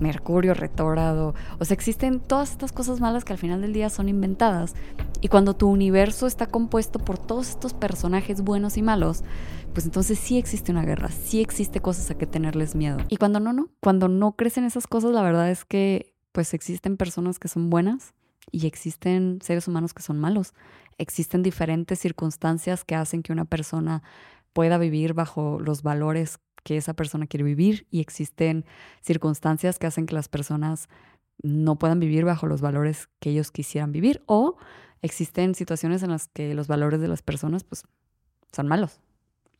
Mercurio 0.00 0.54
retrógrado. 0.54 1.34
O 1.58 1.64
sea, 1.64 1.74
existen 1.74 2.20
todas 2.20 2.50
estas 2.52 2.72
cosas 2.72 3.00
malas 3.00 3.24
que 3.24 3.32
al 3.32 3.38
final 3.38 3.60
del 3.60 3.72
día 3.72 3.90
son 3.90 4.08
inventadas. 4.08 4.74
Y 5.20 5.28
cuando 5.28 5.54
tu 5.54 5.68
universo 5.68 6.26
está 6.26 6.46
compuesto 6.46 6.98
por 6.98 7.18
todos 7.18 7.50
estos 7.50 7.74
personajes 7.74 8.42
buenos 8.42 8.76
y 8.76 8.82
malos, 8.82 9.22
pues 9.72 9.86
entonces 9.86 10.18
sí 10.18 10.38
existe 10.38 10.72
una 10.72 10.84
guerra, 10.84 11.10
sí 11.10 11.40
existe 11.40 11.80
cosas 11.80 12.10
a 12.10 12.18
que 12.18 12.26
tenerles 12.26 12.74
miedo. 12.74 12.98
Y 13.08 13.16
cuando 13.16 13.40
no, 13.40 13.52
no. 13.52 13.68
Cuando 13.80 14.08
no 14.08 14.32
crecen 14.32 14.64
esas 14.64 14.86
cosas, 14.86 15.12
la 15.12 15.22
verdad 15.22 15.50
es 15.50 15.64
que 15.64 16.14
pues 16.32 16.54
existen 16.54 16.96
personas 16.96 17.38
que 17.38 17.48
son 17.48 17.70
buenas 17.70 18.14
y 18.50 18.66
existen 18.66 19.38
seres 19.42 19.68
humanos 19.68 19.94
que 19.94 20.02
son 20.02 20.18
malos. 20.18 20.54
Existen 20.98 21.42
diferentes 21.42 21.98
circunstancias 21.98 22.84
que 22.84 22.94
hacen 22.94 23.22
que 23.22 23.32
una 23.32 23.44
persona 23.44 24.02
pueda 24.52 24.78
vivir 24.78 25.14
bajo 25.14 25.58
los 25.60 25.82
valores 25.82 26.40
que 26.62 26.76
esa 26.76 26.94
persona 26.94 27.26
quiere 27.26 27.44
vivir 27.44 27.86
y 27.90 28.00
existen 28.00 28.64
circunstancias 29.02 29.78
que 29.78 29.86
hacen 29.86 30.06
que 30.06 30.14
las 30.14 30.28
personas 30.28 30.88
no 31.42 31.78
puedan 31.78 32.00
vivir 32.00 32.24
bajo 32.24 32.46
los 32.46 32.60
valores 32.60 33.08
que 33.18 33.30
ellos 33.30 33.50
quisieran 33.50 33.92
vivir 33.92 34.22
o 34.26 34.56
existen 35.02 35.54
situaciones 35.54 36.02
en 36.02 36.10
las 36.10 36.28
que 36.28 36.54
los 36.54 36.68
valores 36.68 37.00
de 37.00 37.08
las 37.08 37.22
personas 37.22 37.64
pues 37.64 37.84
son 38.52 38.68
malos 38.68 39.00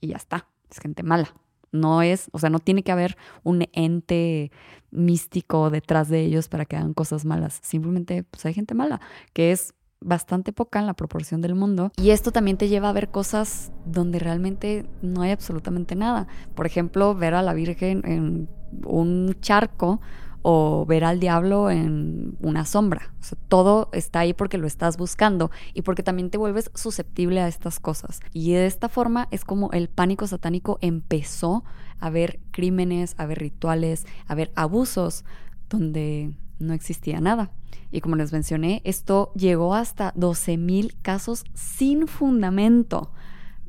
y 0.00 0.08
ya 0.08 0.16
está, 0.16 0.48
es 0.70 0.78
gente 0.78 1.02
mala. 1.02 1.34
No 1.72 2.02
es, 2.02 2.28
o 2.32 2.40
sea, 2.40 2.50
no 2.50 2.58
tiene 2.58 2.82
que 2.82 2.90
haber 2.90 3.16
un 3.44 3.64
ente 3.72 4.50
místico 4.90 5.70
detrás 5.70 6.08
de 6.08 6.20
ellos 6.20 6.48
para 6.48 6.64
que 6.64 6.76
hagan 6.76 6.94
cosas 6.94 7.24
malas. 7.24 7.60
Simplemente 7.62 8.24
pues 8.24 8.44
hay 8.44 8.54
gente 8.54 8.74
mala, 8.74 9.00
que 9.32 9.52
es 9.52 9.74
bastante 10.00 10.52
poca 10.52 10.80
en 10.80 10.86
la 10.86 10.94
proporción 10.94 11.40
del 11.40 11.54
mundo. 11.54 11.92
Y 11.96 12.10
esto 12.10 12.32
también 12.32 12.56
te 12.56 12.68
lleva 12.68 12.88
a 12.88 12.92
ver 12.92 13.10
cosas 13.10 13.72
donde 13.84 14.18
realmente 14.18 14.86
no 15.02 15.22
hay 15.22 15.30
absolutamente 15.30 15.94
nada. 15.94 16.26
Por 16.54 16.66
ejemplo, 16.66 17.14
ver 17.14 17.34
a 17.34 17.42
la 17.42 17.54
Virgen 17.54 18.02
en 18.04 18.48
un 18.84 19.36
charco 19.40 20.00
o 20.42 20.86
ver 20.86 21.04
al 21.04 21.20
diablo 21.20 21.70
en 21.70 22.36
una 22.40 22.64
sombra. 22.64 23.12
todo 23.48 23.90
está 23.92 24.20
ahí 24.20 24.32
porque 24.32 24.58
lo 24.58 24.66
estás 24.66 24.96
buscando 24.96 25.50
y 25.74 25.82
porque 25.82 26.02
también 26.02 26.30
te 26.30 26.38
vuelves 26.38 26.70
susceptible 26.74 27.40
a 27.40 27.48
estas 27.48 27.78
cosas. 27.78 28.20
Y 28.32 28.52
de 28.52 28.66
esta 28.66 28.88
forma 28.88 29.28
es 29.30 29.44
como 29.44 29.70
el 29.72 29.88
pánico 29.88 30.26
satánico 30.26 30.78
empezó 30.80 31.64
a 31.98 32.08
ver 32.08 32.40
crímenes, 32.50 33.14
a 33.18 33.26
ver 33.26 33.38
rituales, 33.38 34.06
a 34.26 34.34
ver 34.34 34.50
abusos 34.54 35.24
donde 35.68 36.32
no 36.58 36.72
existía 36.72 37.20
nada. 37.20 37.52
Y 37.90 38.00
como 38.00 38.16
les 38.16 38.32
mencioné, 38.32 38.82
esto 38.84 39.32
llegó 39.34 39.74
hasta 39.74 40.14
12.000 40.14 40.94
casos 41.02 41.44
sin 41.54 42.06
fundamento 42.06 43.12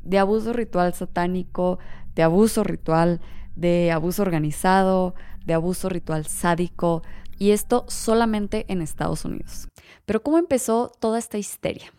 de 0.02 0.18
abuso 0.18 0.52
ritual 0.52 0.94
satánico, 0.94 1.78
de 2.14 2.22
abuso 2.22 2.64
ritual, 2.64 3.20
de 3.56 3.92
abuso 3.92 4.22
organizado, 4.22 5.14
de 5.46 5.54
abuso 5.54 5.88
ritual 5.88 6.26
sádico, 6.26 7.02
y 7.38 7.50
esto 7.50 7.84
solamente 7.88 8.66
en 8.68 8.82
Estados 8.82 9.24
Unidos. 9.24 9.68
Pero 10.06 10.22
¿cómo 10.22 10.38
empezó 10.38 10.92
toda 11.00 11.18
esta 11.18 11.38
histeria? 11.38 11.92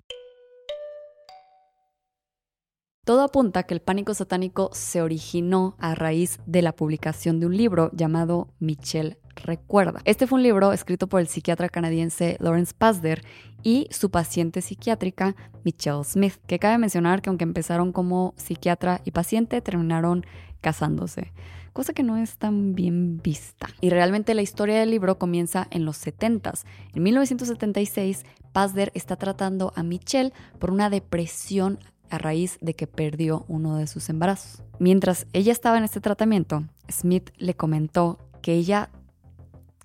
Todo 3.05 3.21
apunta 3.23 3.63
que 3.63 3.73
el 3.73 3.81
pánico 3.81 4.13
satánico 4.13 4.69
se 4.71 5.01
originó 5.01 5.75
a 5.77 5.93
raíz 5.93 6.39
de 6.45 6.61
la 6.61 6.73
publicación 6.73 7.41
de 7.41 7.47
un 7.47 7.57
libro 7.57 7.91
llamado 7.91 8.47
Michelle 8.59 9.17
Recuerda. 9.35 10.01
Este 10.05 10.27
fue 10.27 10.37
un 10.37 10.43
libro 10.43 10.73
escrito 10.73 11.07
por 11.07 11.19
el 11.19 11.27
psiquiatra 11.27 11.69
canadiense 11.69 12.37
Lawrence 12.39 12.73
Pasder 12.77 13.23
y 13.63 13.87
su 13.91 14.11
paciente 14.11 14.61
psiquiátrica 14.61 15.35
Michelle 15.63 16.03
Smith, 16.03 16.35
que 16.47 16.59
cabe 16.59 16.77
mencionar 16.77 17.21
que 17.21 17.29
aunque 17.29 17.43
empezaron 17.43 17.91
como 17.91 18.33
psiquiatra 18.37 19.01
y 19.05 19.11
paciente, 19.11 19.61
terminaron 19.61 20.25
casándose 20.61 21.31
cosa 21.73 21.93
que 21.93 22.03
no 22.03 22.17
es 22.17 22.37
tan 22.37 22.75
bien 22.75 23.19
vista. 23.21 23.67
Y 23.81 23.89
realmente 23.89 24.35
la 24.35 24.43
historia 24.43 24.79
del 24.79 24.91
libro 24.91 25.17
comienza 25.17 25.67
en 25.71 25.85
los 25.85 26.05
70s. 26.05 26.63
En 26.93 27.03
1976, 27.03 28.23
Pasder 28.53 28.91
está 28.93 29.15
tratando 29.17 29.73
a 29.75 29.83
Michelle 29.83 30.31
por 30.59 30.71
una 30.71 30.89
depresión 30.89 31.79
a 32.09 32.19
raíz 32.19 32.59
de 32.61 32.75
que 32.75 32.85
perdió 32.85 33.43
uno 33.47 33.77
de 33.77 33.87
sus 33.87 34.07
embarazos. 34.09 34.63
Mientras 34.77 35.25
ella 35.33 35.51
estaba 35.51 35.79
en 35.79 35.83
este 35.83 35.99
tratamiento, 35.99 36.63
Smith 36.89 37.31
le 37.37 37.55
comentó 37.55 38.19
que 38.43 38.53
ella 38.53 38.91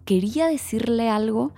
quería 0.09 0.47
decirle 0.47 1.11
algo, 1.11 1.53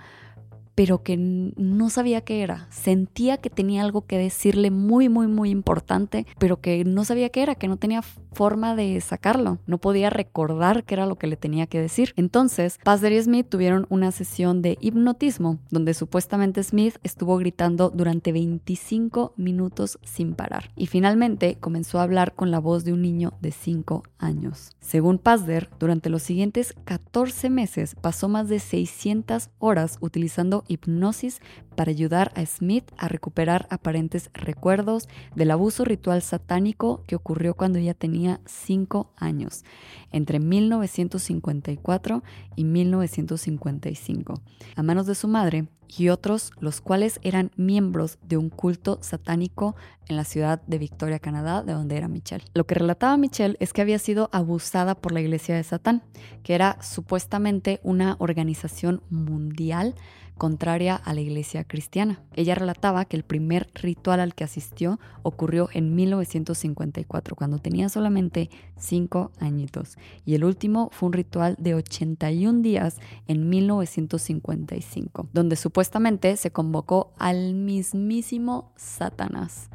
pero 0.75 1.03
que 1.03 1.15
no 1.15 1.89
sabía 1.89 2.19
qué 2.19 2.43
era. 2.43 2.67
Sentía 2.69 3.37
que 3.37 3.49
tenía 3.49 3.81
algo 3.81 4.05
que 4.05 4.17
decirle 4.17 4.71
muy, 4.71 5.07
muy, 5.07 5.27
muy 5.27 5.51
importante, 5.51 6.25
pero 6.37 6.59
que 6.59 6.83
no 6.83 7.05
sabía 7.05 7.29
qué 7.29 7.43
era, 7.43 7.55
que 7.55 7.69
no 7.69 7.77
tenía 7.77 8.01
forma 8.33 8.75
de 8.75 8.99
sacarlo. 9.01 9.59
No 9.65 9.77
podía 9.77 10.09
recordar 10.09 10.83
qué 10.83 10.95
era 10.95 11.05
lo 11.05 11.17
que 11.17 11.27
le 11.27 11.35
tenía 11.35 11.67
que 11.67 11.81
decir. 11.81 12.13
Entonces, 12.15 12.79
Pazder 12.83 13.11
y 13.11 13.21
Smith 13.21 13.47
tuvieron 13.49 13.85
una 13.89 14.11
sesión 14.11 14.61
de 14.61 14.77
hipnotismo, 14.81 15.59
donde 15.69 15.93
supuestamente 15.93 16.63
Smith 16.63 16.97
estuvo 17.03 17.37
gritando 17.37 17.89
durante 17.89 18.31
25 18.31 19.33
minutos 19.37 19.99
sin 20.03 20.33
parar. 20.33 20.71
Y 20.75 20.87
finalmente 20.87 21.57
comenzó 21.59 21.99
a 21.99 22.03
hablar 22.03 22.33
con 22.33 22.51
la 22.51 22.59
voz 22.59 22.83
de 22.83 22.93
un 22.93 23.01
niño 23.01 23.33
de 23.41 23.51
5 23.51 24.03
años. 24.17 24.71
Según 24.79 25.17
Pazder, 25.17 25.69
durante 25.79 26.09
los 26.09 26.23
siguientes 26.23 26.73
14 26.85 27.49
meses 27.49 27.95
pasó 27.95 28.29
más 28.29 28.47
de 28.49 28.59
600 28.59 29.49
horas 29.59 29.97
utilizando 30.01 30.63
hipnosis 30.67 31.41
para 31.75 31.91
ayudar 31.91 32.31
a 32.35 32.45
Smith 32.45 32.91
a 32.97 33.07
recuperar 33.07 33.67
aparentes 33.69 34.29
recuerdos 34.33 35.07
del 35.35 35.51
abuso 35.51 35.85
ritual 35.85 36.21
satánico 36.21 37.03
que 37.07 37.15
ocurrió 37.15 37.55
cuando 37.55 37.79
ella 37.79 37.93
tenía 38.21 38.39
5 38.45 39.13
años, 39.17 39.63
entre 40.11 40.39
1954 40.39 42.23
y 42.55 42.63
1955, 42.65 44.41
a 44.75 44.83
manos 44.83 45.07
de 45.07 45.15
su 45.15 45.27
madre 45.27 45.67
y 45.87 46.09
otros, 46.09 46.51
los 46.59 46.81
cuales 46.81 47.19
eran 47.23 47.51
miembros 47.57 48.19
de 48.21 48.37
un 48.37 48.49
culto 48.49 48.99
satánico 49.01 49.75
en 50.07 50.17
la 50.17 50.23
ciudad 50.23 50.61
de 50.67 50.77
Victoria, 50.77 51.19
Canadá, 51.19 51.63
de 51.63 51.73
donde 51.73 51.97
era 51.97 52.07
Michelle. 52.07 52.45
Lo 52.53 52.65
que 52.65 52.75
relataba 52.75 53.17
Michelle 53.17 53.57
es 53.59 53.73
que 53.73 53.81
había 53.81 53.97
sido 53.97 54.29
abusada 54.31 54.93
por 54.93 55.13
la 55.13 55.21
iglesia 55.21 55.55
de 55.55 55.63
Satán, 55.63 56.03
que 56.43 56.53
era 56.53 56.77
supuestamente 56.81 57.79
una 57.83 58.17
organización 58.19 59.01
mundial 59.09 59.95
contraria 60.41 60.95
a 60.95 61.13
la 61.13 61.21
iglesia 61.21 61.63
cristiana. 61.65 62.23
Ella 62.33 62.55
relataba 62.55 63.05
que 63.05 63.15
el 63.15 63.21
primer 63.21 63.69
ritual 63.75 64.19
al 64.19 64.33
que 64.33 64.43
asistió 64.43 64.99
ocurrió 65.21 65.69
en 65.71 65.93
1954, 65.93 67.35
cuando 67.35 67.59
tenía 67.59 67.89
solamente 67.89 68.49
5 68.75 69.33
añitos, 69.39 69.99
y 70.25 70.33
el 70.33 70.43
último 70.43 70.89
fue 70.93 71.09
un 71.09 71.13
ritual 71.13 71.57
de 71.59 71.75
81 71.75 72.63
días 72.63 72.97
en 73.27 73.49
1955, 73.49 75.29
donde 75.31 75.55
supuestamente 75.57 76.35
se 76.37 76.49
convocó 76.49 77.13
al 77.19 77.53
mismísimo 77.53 78.73
Satanás 78.77 79.69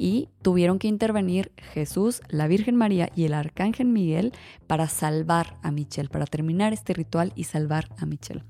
y 0.00 0.30
tuvieron 0.40 0.78
que 0.78 0.88
intervenir 0.88 1.52
Jesús, 1.58 2.22
la 2.30 2.48
Virgen 2.48 2.74
María 2.74 3.10
y 3.14 3.24
el 3.24 3.34
Arcángel 3.34 3.86
Miguel 3.86 4.32
para 4.66 4.88
salvar 4.88 5.58
a 5.62 5.70
Michelle, 5.70 6.08
para 6.08 6.24
terminar 6.24 6.72
este 6.72 6.94
ritual 6.94 7.32
y 7.36 7.44
salvar 7.44 7.90
a 7.98 8.06
Michelle. 8.06 8.42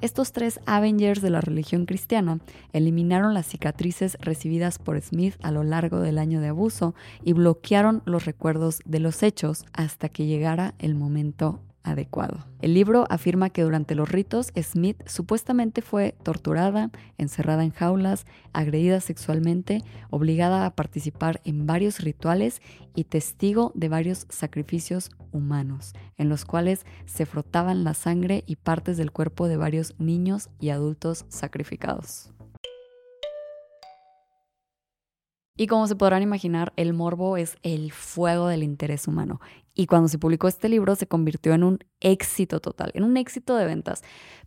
Estos 0.00 0.32
tres 0.32 0.60
Avengers 0.64 1.20
de 1.20 1.28
la 1.28 1.42
religión 1.42 1.84
cristiana 1.84 2.40
eliminaron 2.72 3.34
las 3.34 3.46
cicatrices 3.46 4.16
recibidas 4.20 4.78
por 4.78 4.98
Smith 5.00 5.36
a 5.42 5.50
lo 5.50 5.62
largo 5.62 6.00
del 6.00 6.18
año 6.18 6.40
de 6.40 6.48
abuso 6.48 6.94
y 7.22 7.34
bloquearon 7.34 8.02
los 8.06 8.24
recuerdos 8.24 8.80
de 8.86 9.00
los 9.00 9.22
hechos 9.22 9.66
hasta 9.74 10.08
que 10.08 10.24
llegara 10.24 10.74
el 10.78 10.94
momento 10.94 11.60
adecuado. 11.84 12.44
El 12.60 12.74
libro 12.74 13.06
afirma 13.10 13.50
que 13.50 13.62
durante 13.62 13.94
los 13.94 14.08
ritos 14.08 14.52
Smith 14.60 15.00
supuestamente 15.06 15.82
fue 15.82 16.16
torturada, 16.22 16.90
encerrada 17.18 17.62
en 17.62 17.70
jaulas, 17.70 18.26
agredida 18.52 19.00
sexualmente, 19.00 19.82
obligada 20.10 20.66
a 20.66 20.74
participar 20.74 21.40
en 21.44 21.66
varios 21.66 22.00
rituales 22.00 22.60
y 22.94 23.04
testigo 23.04 23.70
de 23.74 23.88
varios 23.88 24.26
sacrificios 24.30 25.10
humanos, 25.30 25.92
en 26.16 26.28
los 26.28 26.44
cuales 26.44 26.86
se 27.06 27.26
frotaban 27.26 27.84
la 27.84 27.94
sangre 27.94 28.42
y 28.46 28.56
partes 28.56 28.96
del 28.96 29.12
cuerpo 29.12 29.46
de 29.46 29.56
varios 29.56 29.94
niños 29.98 30.48
y 30.58 30.70
adultos 30.70 31.26
sacrificados. 31.28 32.34
Y 35.56 35.68
como 35.68 35.86
se 35.86 35.94
podrán 35.94 36.22
imaginar, 36.22 36.72
el 36.74 36.94
morbo 36.94 37.36
es 37.36 37.58
el 37.62 37.92
fuego 37.92 38.48
del 38.48 38.64
interés 38.64 39.06
humano. 39.06 39.40
Y 39.74 39.86
cuando 39.86 40.08
se 40.08 40.18
publicó 40.18 40.48
este 40.48 40.68
libro 40.68 40.94
se 40.94 41.06
convirtió 41.08 41.52
en 41.52 41.64
un 41.64 41.78
éxito 42.00 42.60
total, 42.60 42.92
en 42.94 43.04
un 43.04 43.16
éxito 43.16 43.56
de 43.56 43.66
ventas. 43.66 44.02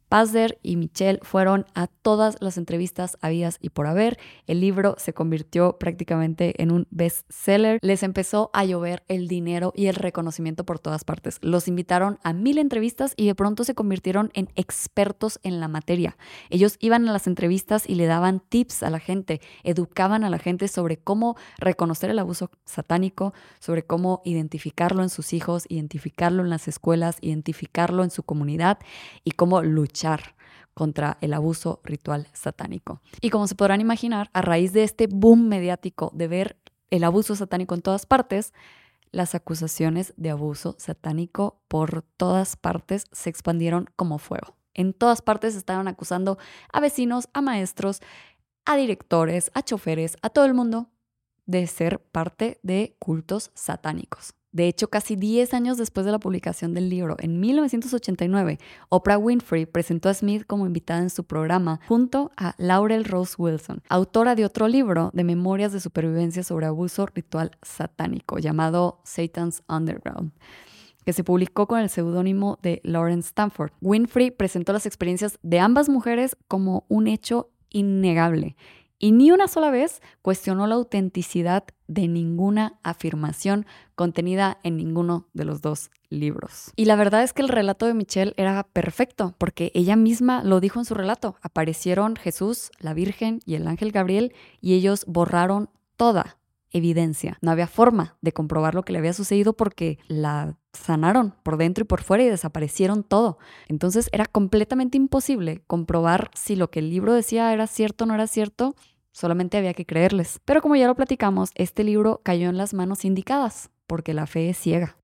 Pazder 0.10 0.58
y 0.64 0.78
Michelle 0.78 1.20
fueron 1.22 1.66
a 1.74 1.88
todas 1.88 2.38
las 2.40 2.58
entrevistas 2.58 3.18
habidas 3.22 3.58
y 3.62 3.70
por 3.70 3.88
haber. 3.88 4.18
El 4.46 4.62
libro 4.62 4.96
se 4.98 5.14
convirtió 5.14 5.78
prácticamente 5.78 6.62
en 6.62 6.72
un 6.72 6.88
bestseller. 6.92 7.80
Les 7.82 8.04
empezó 8.04 8.50
a 8.54 8.64
llover 8.64 9.04
el 9.10 9.28
dinero 9.28 9.74
y 9.76 9.88
el 9.88 9.96
reconocimiento 9.96 10.66
por 10.66 10.80
todas 10.80 11.04
partes. 11.04 11.40
Los 11.42 11.68
invitaron 11.68 12.20
a 12.24 12.32
mil 12.32 12.58
entrevistas 12.58 13.14
y 13.18 13.28
de 13.28 13.36
pronto 13.36 13.66
se 13.66 13.76
convirtieron 13.76 14.32
en 14.34 14.50
expertos 14.56 15.40
en 15.44 15.60
la 15.60 15.68
materia. 15.68 16.18
Ellos 16.50 16.78
iban 16.80 17.08
a 17.10 17.12
las 17.12 17.28
entrevistas 17.28 17.84
y 17.88 17.96
le 17.96 18.06
daban 18.06 18.40
tips 18.40 18.84
a 18.84 18.90
la 18.90 19.00
gente, 19.00 19.42
educaban 19.64 20.24
a 20.24 20.30
la 20.30 20.40
gente 20.40 20.70
sobre 20.70 20.98
cómo 20.98 21.36
reconocer 21.58 22.12
el 22.12 22.20
abuso 22.20 22.50
satánico, 22.64 23.34
sobre 23.60 23.84
cómo 23.84 24.22
identificarlo 24.24 25.04
en 25.04 25.10
sus 25.10 25.34
hijos, 25.34 25.66
identificarlo 25.68 26.44
en 26.44 26.50
las 26.50 26.70
escuelas, 26.70 27.18
identificarlo 27.20 28.06
en 28.06 28.12
su 28.12 28.24
comunidad 28.24 28.80
y 29.26 29.32
cómo 29.32 29.62
luchar 29.62 29.97
contra 30.74 31.18
el 31.22 31.34
abuso 31.34 31.82
ritual 31.84 32.28
satánico. 32.34 33.02
Y 33.22 33.30
como 33.30 33.48
se 33.48 33.56
podrán 33.56 33.82
imaginar, 33.82 34.30
a 34.34 34.42
raíz 34.42 34.74
de 34.74 34.84
este 34.84 35.08
boom 35.08 35.48
mediático 35.48 36.12
de 36.14 36.28
ver 36.28 36.58
el 36.92 37.04
abuso 37.04 37.36
satánico 37.36 37.76
en 37.76 37.82
todas 37.82 38.06
partes, 38.06 38.54
las 39.12 39.36
acusaciones 39.36 40.14
de 40.18 40.30
abuso 40.30 40.76
satánico 40.78 41.62
por 41.68 42.04
todas 42.18 42.56
partes 42.56 43.06
se 43.12 43.30
expandieron 43.30 43.90
como 43.96 44.20
fuego. 44.20 44.56
En 44.74 44.94
todas 44.94 45.22
partes 45.22 45.56
estaban 45.56 45.88
acusando 45.88 46.38
a 46.72 46.80
vecinos, 46.80 47.28
a 47.34 47.42
maestros, 47.42 48.02
a 48.66 48.76
directores, 48.76 49.50
a 49.56 49.64
choferes, 49.64 50.18
a 50.22 50.30
todo 50.30 50.46
el 50.46 50.54
mundo 50.54 50.92
de 51.48 51.66
ser 51.66 52.00
parte 52.00 52.60
de 52.62 52.96
cultos 53.00 53.50
satánicos. 53.56 54.37
De 54.58 54.68
hecho, 54.68 54.88
casi 54.88 55.16
10 55.16 55.54
años 55.54 55.78
después 55.78 56.04
de 56.04 56.12
la 56.12 56.18
publicación 56.18 56.74
del 56.74 56.90
libro, 56.90 57.16
en 57.20 57.40
1989, 57.40 58.58
Oprah 58.90 59.20
Winfrey 59.20 59.68
presentó 59.68 60.10
a 60.10 60.16
Smith 60.16 60.46
como 60.48 60.66
invitada 60.66 61.00
en 61.00 61.12
su 61.12 61.26
programa 61.26 61.80
junto 61.88 62.32
a 62.38 62.56
Laurel 62.58 63.06
Rose 63.06 63.36
Wilson, 63.38 63.84
autora 63.88 64.34
de 64.34 64.46
otro 64.46 64.68
libro 64.68 65.12
de 65.14 65.24
memorias 65.24 65.74
de 65.74 65.80
supervivencia 65.80 66.42
sobre 66.42 66.66
abuso 66.66 67.06
ritual 67.06 67.52
satánico 67.62 68.40
llamado 68.40 69.00
Satan's 69.04 69.62
Underground 69.70 70.32
que 71.06 71.14
se 71.14 71.24
publicó 71.24 71.68
con 71.68 71.80
el 71.80 71.90
seudónimo 71.90 72.58
de 72.64 72.82
Lauren 72.84 73.20
Stanford. 73.20 73.72
Winfrey 73.80 74.32
presentó 74.32 74.74
las 74.74 74.88
experiencias 74.88 75.38
de 75.44 75.60
ambas 75.60 75.88
mujeres 75.88 76.36
como 76.48 76.86
un 76.90 77.08
hecho 77.08 77.52
innegable 77.70 78.58
y 79.00 79.12
ni 79.12 79.32
una 79.32 79.48
sola 79.48 79.70
vez 79.70 80.02
cuestionó 80.22 80.68
la 80.68 80.76
autenticidad 80.76 81.64
de 81.88 82.08
ninguna 82.08 82.80
afirmación 82.84 83.66
contenida 83.96 84.60
en 84.64 84.78
ninguno 84.78 85.28
de 85.34 85.46
los 85.46 85.62
dos 85.62 85.92
libros. 86.10 86.72
Y 86.76 86.86
la 86.86 86.96
verdad 86.96 87.24
es 87.24 87.34
que 87.34 87.42
el 87.42 87.50
relato 87.50 87.86
de 87.86 87.94
Michelle 87.94 88.34
era 88.38 88.64
perfecto, 88.64 89.36
porque 89.38 89.72
ella 89.74 89.96
misma 89.96 90.44
lo 90.44 90.60
dijo 90.60 90.80
en 90.80 90.86
su 90.86 90.94
relato. 90.94 91.36
Aparecieron 91.42 92.16
Jesús, 92.16 92.72
la 92.80 92.94
Virgen 92.94 93.40
y 93.46 93.56
el 93.56 93.68
ángel 93.68 93.92
Gabriel 93.92 94.34
y 94.62 94.74
ellos 94.74 95.06
borraron 95.08 95.70
toda 95.96 96.38
evidencia. 96.72 97.38
No 97.42 97.52
había 97.52 97.68
forma 97.68 98.18
de 98.22 98.34
comprobar 98.34 98.76
lo 98.76 98.84
que 98.84 98.94
le 98.94 99.00
había 99.00 99.14
sucedido 99.14 99.54
porque 99.54 100.00
la 100.08 100.58
sanaron 100.74 101.34
por 101.44 101.58
dentro 101.58 101.84
y 101.84 101.88
por 101.88 102.04
fuera 102.04 102.24
y 102.24 102.30
desaparecieron 102.30 103.04
todo. 103.04 103.38
Entonces 103.68 104.10
era 104.12 104.26
completamente 104.26 104.98
imposible 104.98 105.64
comprobar 105.68 106.30
si 106.36 106.56
lo 106.56 106.70
que 106.70 106.80
el 106.80 106.90
libro 106.90 107.14
decía 107.14 107.52
era 107.54 107.68
cierto 107.68 108.04
o 108.04 108.08
no 108.08 108.14
era 108.14 108.28
cierto. 108.28 108.76
Solamente 109.12 109.58
había 109.58 109.74
que 109.74 109.86
creerles. 109.86 110.40
Pero 110.46 110.62
como 110.62 110.76
ya 110.76 110.88
lo 110.88 110.96
platicamos, 110.96 111.52
este 111.56 111.84
libro 111.84 112.22
cayó 112.24 112.50
en 112.50 112.58
las 112.58 112.74
manos 112.74 113.04
indicadas, 113.04 113.72
porque 113.88 114.14
la 114.14 114.28
fe 114.28 114.50
es 114.50 114.58
ciega. 114.58 114.97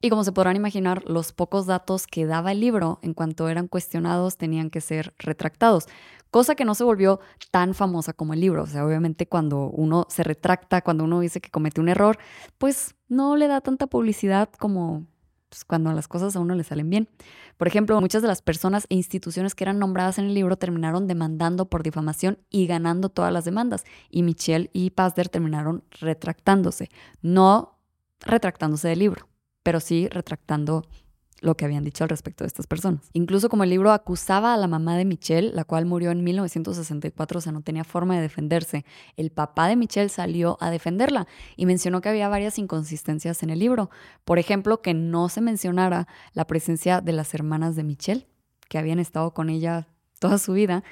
Y 0.00 0.10
como 0.10 0.22
se 0.22 0.30
podrán 0.30 0.54
imaginar, 0.54 1.02
los 1.08 1.32
pocos 1.32 1.66
datos 1.66 2.06
que 2.06 2.24
daba 2.24 2.52
el 2.52 2.60
libro 2.60 3.00
en 3.02 3.14
cuanto 3.14 3.48
eran 3.48 3.66
cuestionados 3.66 4.36
tenían 4.36 4.70
que 4.70 4.80
ser 4.80 5.12
retractados, 5.18 5.86
cosa 6.30 6.54
que 6.54 6.64
no 6.64 6.76
se 6.76 6.84
volvió 6.84 7.18
tan 7.50 7.74
famosa 7.74 8.12
como 8.12 8.32
el 8.32 8.40
libro. 8.40 8.62
O 8.62 8.66
sea, 8.66 8.86
obviamente 8.86 9.26
cuando 9.26 9.68
uno 9.70 10.06
se 10.08 10.22
retracta, 10.22 10.82
cuando 10.82 11.02
uno 11.02 11.18
dice 11.18 11.40
que 11.40 11.50
comete 11.50 11.80
un 11.80 11.88
error, 11.88 12.16
pues 12.58 12.94
no 13.08 13.34
le 13.36 13.48
da 13.48 13.60
tanta 13.60 13.88
publicidad 13.88 14.50
como 14.60 15.04
pues, 15.48 15.64
cuando 15.64 15.92
las 15.92 16.06
cosas 16.06 16.36
a 16.36 16.40
uno 16.40 16.54
le 16.54 16.62
salen 16.62 16.90
bien. 16.90 17.08
Por 17.56 17.66
ejemplo, 17.66 18.00
muchas 18.00 18.22
de 18.22 18.28
las 18.28 18.40
personas 18.40 18.86
e 18.90 18.94
instituciones 18.94 19.56
que 19.56 19.64
eran 19.64 19.80
nombradas 19.80 20.18
en 20.18 20.26
el 20.26 20.34
libro 20.34 20.56
terminaron 20.56 21.08
demandando 21.08 21.68
por 21.68 21.82
difamación 21.82 22.38
y 22.50 22.68
ganando 22.68 23.08
todas 23.08 23.32
las 23.32 23.44
demandas. 23.44 23.84
Y 24.10 24.22
Michelle 24.22 24.70
y 24.72 24.90
Pazder 24.90 25.28
terminaron 25.28 25.82
retractándose, 26.00 26.88
no 27.20 27.80
retractándose 28.20 28.86
del 28.86 29.00
libro 29.00 29.27
pero 29.68 29.80
sí 29.80 30.08
retractando 30.08 30.86
lo 31.42 31.54
que 31.54 31.66
habían 31.66 31.84
dicho 31.84 32.02
al 32.02 32.08
respecto 32.08 32.42
de 32.42 32.48
estas 32.48 32.66
personas. 32.66 33.10
Incluso 33.12 33.50
como 33.50 33.64
el 33.64 33.68
libro 33.68 33.92
acusaba 33.92 34.54
a 34.54 34.56
la 34.56 34.66
mamá 34.66 34.96
de 34.96 35.04
Michelle, 35.04 35.52
la 35.52 35.64
cual 35.64 35.84
murió 35.84 36.10
en 36.10 36.24
1964, 36.24 37.36
o 37.36 37.40
sea, 37.42 37.52
no 37.52 37.60
tenía 37.60 37.84
forma 37.84 38.16
de 38.16 38.22
defenderse, 38.22 38.86
el 39.18 39.30
papá 39.30 39.68
de 39.68 39.76
Michelle 39.76 40.08
salió 40.08 40.56
a 40.62 40.70
defenderla 40.70 41.26
y 41.54 41.66
mencionó 41.66 42.00
que 42.00 42.08
había 42.08 42.30
varias 42.30 42.58
inconsistencias 42.58 43.42
en 43.42 43.50
el 43.50 43.58
libro. 43.58 43.90
Por 44.24 44.38
ejemplo, 44.38 44.80
que 44.80 44.94
no 44.94 45.28
se 45.28 45.42
mencionara 45.42 46.08
la 46.32 46.46
presencia 46.46 47.02
de 47.02 47.12
las 47.12 47.34
hermanas 47.34 47.76
de 47.76 47.84
Michelle, 47.84 48.26
que 48.70 48.78
habían 48.78 49.00
estado 49.00 49.34
con 49.34 49.50
ella 49.50 49.86
toda 50.18 50.38
su 50.38 50.54
vida. 50.54 50.82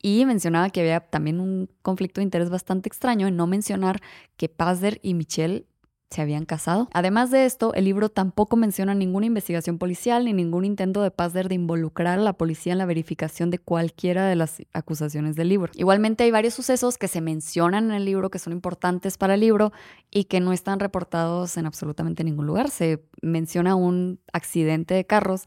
Y 0.00 0.24
mencionaba 0.24 0.70
que 0.70 0.82
había 0.82 1.00
también 1.00 1.40
un 1.40 1.68
conflicto 1.82 2.20
de 2.20 2.26
interés 2.26 2.48
bastante 2.48 2.88
extraño 2.88 3.26
en 3.26 3.34
no 3.34 3.48
mencionar 3.48 4.00
que 4.36 4.48
Pazder 4.48 5.00
y 5.02 5.14
Michelle 5.14 5.66
se 6.10 6.22
habían 6.22 6.44
casado. 6.44 6.88
Además 6.92 7.30
de 7.30 7.44
esto, 7.44 7.72
el 7.74 7.84
libro 7.84 8.08
tampoco 8.08 8.56
menciona 8.56 8.94
ninguna 8.94 9.26
investigación 9.26 9.78
policial 9.78 10.24
ni 10.24 10.32
ningún 10.32 10.64
intento 10.64 11.02
de 11.02 11.12
Pazder 11.12 11.48
de 11.48 11.54
involucrar 11.54 12.18
a 12.18 12.22
la 12.22 12.32
policía 12.32 12.72
en 12.72 12.78
la 12.78 12.86
verificación 12.86 13.50
de 13.50 13.58
cualquiera 13.58 14.26
de 14.26 14.34
las 14.34 14.60
acusaciones 14.72 15.36
del 15.36 15.48
libro. 15.48 15.72
Igualmente 15.76 16.24
hay 16.24 16.32
varios 16.32 16.54
sucesos 16.54 16.98
que 16.98 17.06
se 17.06 17.20
mencionan 17.20 17.86
en 17.86 17.92
el 17.92 18.04
libro 18.04 18.28
que 18.30 18.40
son 18.40 18.52
importantes 18.52 19.18
para 19.18 19.34
el 19.34 19.40
libro 19.40 19.72
y 20.10 20.24
que 20.24 20.40
no 20.40 20.52
están 20.52 20.80
reportados 20.80 21.56
en 21.56 21.66
absolutamente 21.66 22.24
ningún 22.24 22.46
lugar. 22.46 22.70
Se 22.70 23.04
menciona 23.22 23.76
un 23.76 24.18
accidente 24.32 24.94
de 24.94 25.06
carros 25.06 25.44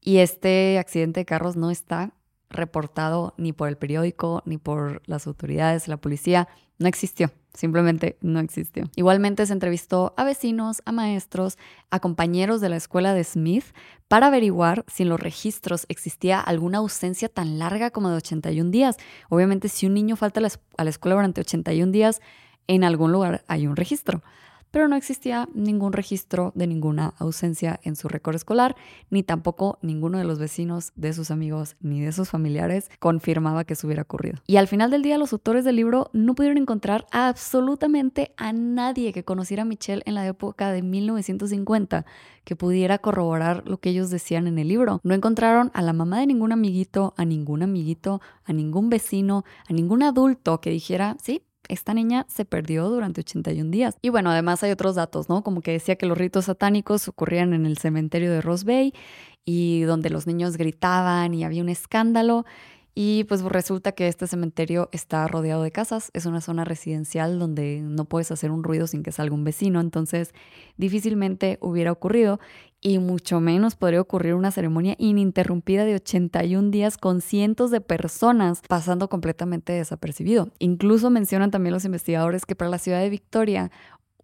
y 0.00 0.18
este 0.18 0.78
accidente 0.78 1.20
de 1.20 1.26
carros 1.26 1.56
no 1.56 1.70
está 1.70 2.14
reportado 2.48 3.34
ni 3.36 3.52
por 3.52 3.68
el 3.68 3.76
periódico, 3.76 4.42
ni 4.46 4.56
por 4.56 5.02
las 5.06 5.26
autoridades, 5.26 5.86
la 5.86 5.98
policía, 5.98 6.48
no 6.78 6.88
existió. 6.88 7.30
Simplemente 7.54 8.18
no 8.20 8.38
existió. 8.38 8.84
Igualmente 8.94 9.44
se 9.44 9.52
entrevistó 9.52 10.14
a 10.16 10.24
vecinos, 10.24 10.80
a 10.84 10.92
maestros, 10.92 11.58
a 11.90 11.98
compañeros 11.98 12.60
de 12.60 12.68
la 12.68 12.76
escuela 12.76 13.14
de 13.14 13.24
Smith 13.24 13.64
para 14.06 14.28
averiguar 14.28 14.84
si 14.86 15.02
en 15.02 15.08
los 15.08 15.18
registros 15.18 15.84
existía 15.88 16.40
alguna 16.40 16.78
ausencia 16.78 17.28
tan 17.28 17.58
larga 17.58 17.90
como 17.90 18.10
de 18.10 18.16
81 18.16 18.70
días. 18.70 18.96
Obviamente 19.28 19.68
si 19.68 19.86
un 19.86 19.94
niño 19.94 20.14
falta 20.14 20.40
a 20.40 20.84
la 20.84 20.90
escuela 20.90 21.16
durante 21.16 21.40
81 21.40 21.90
días, 21.90 22.20
en 22.68 22.84
algún 22.84 23.10
lugar 23.10 23.44
hay 23.48 23.66
un 23.66 23.76
registro 23.76 24.22
pero 24.70 24.88
no 24.88 24.96
existía 24.96 25.48
ningún 25.54 25.92
registro 25.92 26.52
de 26.54 26.66
ninguna 26.66 27.14
ausencia 27.18 27.80
en 27.82 27.96
su 27.96 28.08
récord 28.08 28.36
escolar, 28.36 28.76
ni 29.10 29.22
tampoco 29.22 29.78
ninguno 29.82 30.18
de 30.18 30.24
los 30.24 30.38
vecinos, 30.38 30.92
de 30.96 31.12
sus 31.12 31.30
amigos, 31.30 31.76
ni 31.80 32.00
de 32.00 32.12
sus 32.12 32.28
familiares 32.28 32.90
confirmaba 32.98 33.64
que 33.64 33.74
eso 33.74 33.86
hubiera 33.86 34.02
ocurrido. 34.02 34.38
Y 34.46 34.56
al 34.56 34.68
final 34.68 34.90
del 34.90 35.02
día, 35.02 35.18
los 35.18 35.32
autores 35.32 35.64
del 35.64 35.76
libro 35.76 36.10
no 36.12 36.34
pudieron 36.34 36.58
encontrar 36.58 37.06
absolutamente 37.10 38.32
a 38.36 38.52
nadie 38.52 39.12
que 39.12 39.24
conociera 39.24 39.62
a 39.62 39.66
Michelle 39.66 40.02
en 40.06 40.14
la 40.14 40.26
época 40.26 40.70
de 40.72 40.82
1950 40.82 42.04
que 42.44 42.56
pudiera 42.56 42.98
corroborar 42.98 43.62
lo 43.66 43.78
que 43.78 43.90
ellos 43.90 44.08
decían 44.08 44.46
en 44.46 44.58
el 44.58 44.68
libro. 44.68 45.00
No 45.02 45.14
encontraron 45.14 45.70
a 45.74 45.82
la 45.82 45.92
mamá 45.92 46.20
de 46.20 46.26
ningún 46.26 46.52
amiguito, 46.52 47.12
a 47.18 47.26
ningún 47.26 47.62
amiguito, 47.62 48.22
a 48.44 48.54
ningún 48.54 48.88
vecino, 48.88 49.44
a 49.68 49.72
ningún 49.74 50.02
adulto 50.02 50.60
que 50.60 50.70
dijera, 50.70 51.16
sí, 51.22 51.42
esta 51.68 51.94
niña 51.94 52.26
se 52.28 52.44
perdió 52.44 52.88
durante 52.88 53.20
81 53.20 53.70
días. 53.70 53.96
Y 54.02 54.08
bueno, 54.08 54.30
además 54.30 54.62
hay 54.62 54.70
otros 54.70 54.96
datos, 54.96 55.28
¿no? 55.28 55.42
Como 55.42 55.60
que 55.60 55.72
decía 55.72 55.96
que 55.96 56.06
los 56.06 56.18
ritos 56.18 56.46
satánicos 56.46 57.08
ocurrían 57.08 57.52
en 57.52 57.66
el 57.66 57.78
cementerio 57.78 58.32
de 58.32 58.40
Rose 58.40 58.64
Bay 58.64 58.92
y 59.44 59.82
donde 59.82 60.10
los 60.10 60.26
niños 60.26 60.56
gritaban 60.56 61.34
y 61.34 61.44
había 61.44 61.62
un 61.62 61.68
escándalo. 61.68 62.44
Y 63.00 63.22
pues 63.24 63.42
resulta 63.42 63.92
que 63.92 64.08
este 64.08 64.26
cementerio 64.26 64.88
está 64.90 65.28
rodeado 65.28 65.62
de 65.62 65.70
casas, 65.70 66.10
es 66.14 66.26
una 66.26 66.40
zona 66.40 66.64
residencial 66.64 67.38
donde 67.38 67.80
no 67.80 68.06
puedes 68.06 68.32
hacer 68.32 68.50
un 68.50 68.64
ruido 68.64 68.88
sin 68.88 69.04
que 69.04 69.12
salga 69.12 69.36
un 69.36 69.44
vecino, 69.44 69.80
entonces 69.80 70.34
difícilmente 70.78 71.58
hubiera 71.60 71.92
ocurrido 71.92 72.40
y 72.80 72.98
mucho 72.98 73.40
menos 73.40 73.76
podría 73.76 74.00
ocurrir 74.00 74.34
una 74.34 74.50
ceremonia 74.50 74.94
ininterrumpida 74.98 75.84
de 75.84 75.96
81 75.96 76.70
días 76.70 76.96
con 76.96 77.20
cientos 77.20 77.70
de 77.70 77.80
personas 77.80 78.62
pasando 78.68 79.08
completamente 79.08 79.72
desapercibido. 79.72 80.48
Incluso 80.58 81.10
mencionan 81.10 81.50
también 81.50 81.74
los 81.74 81.84
investigadores 81.84 82.46
que 82.46 82.54
para 82.54 82.70
la 82.70 82.78
ciudad 82.78 83.00
de 83.00 83.10
Victoria 83.10 83.70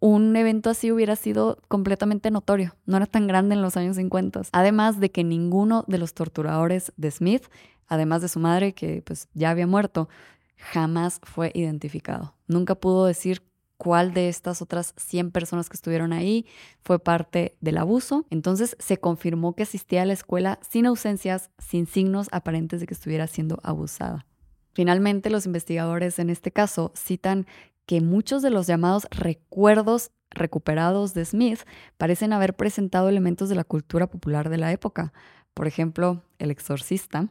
un 0.00 0.36
evento 0.36 0.68
así 0.68 0.92
hubiera 0.92 1.16
sido 1.16 1.58
completamente 1.68 2.30
notorio, 2.30 2.76
no 2.84 2.98
era 2.98 3.06
tan 3.06 3.26
grande 3.26 3.54
en 3.54 3.62
los 3.62 3.78
años 3.78 3.96
50. 3.96 4.42
Además 4.52 5.00
de 5.00 5.10
que 5.10 5.24
ninguno 5.24 5.84
de 5.88 5.96
los 5.96 6.12
torturadores 6.12 6.92
de 6.96 7.10
Smith 7.10 7.44
además 7.86 8.22
de 8.22 8.28
su 8.28 8.40
madre 8.40 8.74
que 8.74 9.02
pues 9.02 9.28
ya 9.34 9.50
había 9.50 9.66
muerto, 9.66 10.08
jamás 10.56 11.20
fue 11.22 11.50
identificado. 11.54 12.34
Nunca 12.46 12.74
pudo 12.74 13.06
decir 13.06 13.42
cuál 13.84 14.14
de 14.14 14.30
estas 14.30 14.62
otras 14.62 14.94
100 14.96 15.30
personas 15.30 15.68
que 15.68 15.76
estuvieron 15.76 16.14
ahí 16.14 16.46
fue 16.82 16.98
parte 16.98 17.54
del 17.60 17.76
abuso. 17.76 18.24
Entonces 18.30 18.78
se 18.78 18.96
confirmó 18.96 19.54
que 19.54 19.64
asistía 19.64 20.02
a 20.02 20.06
la 20.06 20.14
escuela 20.14 20.58
sin 20.66 20.86
ausencias, 20.86 21.50
sin 21.58 21.86
signos 21.86 22.28
aparentes 22.32 22.80
de 22.80 22.86
que 22.86 22.94
estuviera 22.94 23.26
siendo 23.26 23.60
abusada. 23.62 24.24
Finalmente, 24.72 25.28
los 25.28 25.44
investigadores 25.44 26.18
en 26.18 26.30
este 26.30 26.50
caso 26.50 26.92
citan 26.96 27.46
que 27.84 28.00
muchos 28.00 28.40
de 28.40 28.48
los 28.48 28.66
llamados 28.66 29.06
recuerdos 29.10 30.12
recuperados 30.30 31.12
de 31.12 31.26
Smith 31.26 31.60
parecen 31.98 32.32
haber 32.32 32.56
presentado 32.56 33.10
elementos 33.10 33.50
de 33.50 33.54
la 33.54 33.64
cultura 33.64 34.06
popular 34.06 34.48
de 34.48 34.56
la 34.56 34.72
época, 34.72 35.12
por 35.52 35.66
ejemplo, 35.66 36.22
El 36.38 36.50
exorcista, 36.50 37.28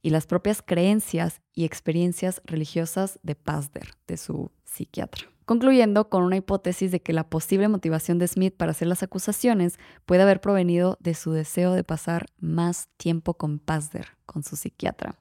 y 0.00 0.08
las 0.08 0.26
propias 0.26 0.62
creencias 0.62 1.42
y 1.54 1.64
experiencias 1.66 2.40
religiosas 2.46 3.20
de 3.22 3.34
Pazder, 3.34 3.90
de 4.06 4.16
su 4.16 4.50
psiquiatra. 4.64 5.31
Concluyendo 5.52 6.08
con 6.08 6.22
una 6.22 6.36
hipótesis 6.36 6.90
de 6.92 7.02
que 7.02 7.12
la 7.12 7.28
posible 7.28 7.68
motivación 7.68 8.18
de 8.18 8.26
Smith 8.26 8.54
para 8.56 8.70
hacer 8.70 8.88
las 8.88 9.02
acusaciones 9.02 9.78
puede 10.06 10.22
haber 10.22 10.40
provenido 10.40 10.96
de 10.98 11.12
su 11.12 11.32
deseo 11.32 11.74
de 11.74 11.84
pasar 11.84 12.24
más 12.40 12.88
tiempo 12.96 13.34
con 13.34 13.58
Pazder, 13.58 14.16
con 14.24 14.44
su 14.44 14.56
psiquiatra. 14.56 15.14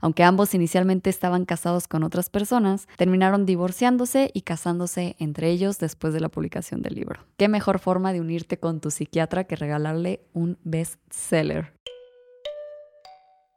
Aunque 0.00 0.22
ambos 0.22 0.54
inicialmente 0.54 1.10
estaban 1.10 1.44
casados 1.44 1.88
con 1.88 2.04
otras 2.04 2.30
personas, 2.30 2.86
terminaron 2.96 3.46
divorciándose 3.46 4.30
y 4.32 4.42
casándose 4.42 5.16
entre 5.18 5.50
ellos 5.50 5.80
después 5.80 6.14
de 6.14 6.20
la 6.20 6.28
publicación 6.28 6.80
del 6.80 6.94
libro. 6.94 7.26
¿Qué 7.36 7.48
mejor 7.48 7.80
forma 7.80 8.12
de 8.12 8.20
unirte 8.20 8.60
con 8.60 8.80
tu 8.80 8.92
psiquiatra 8.92 9.42
que 9.42 9.56
regalarle 9.56 10.20
un 10.34 10.56
bestseller? 10.62 11.72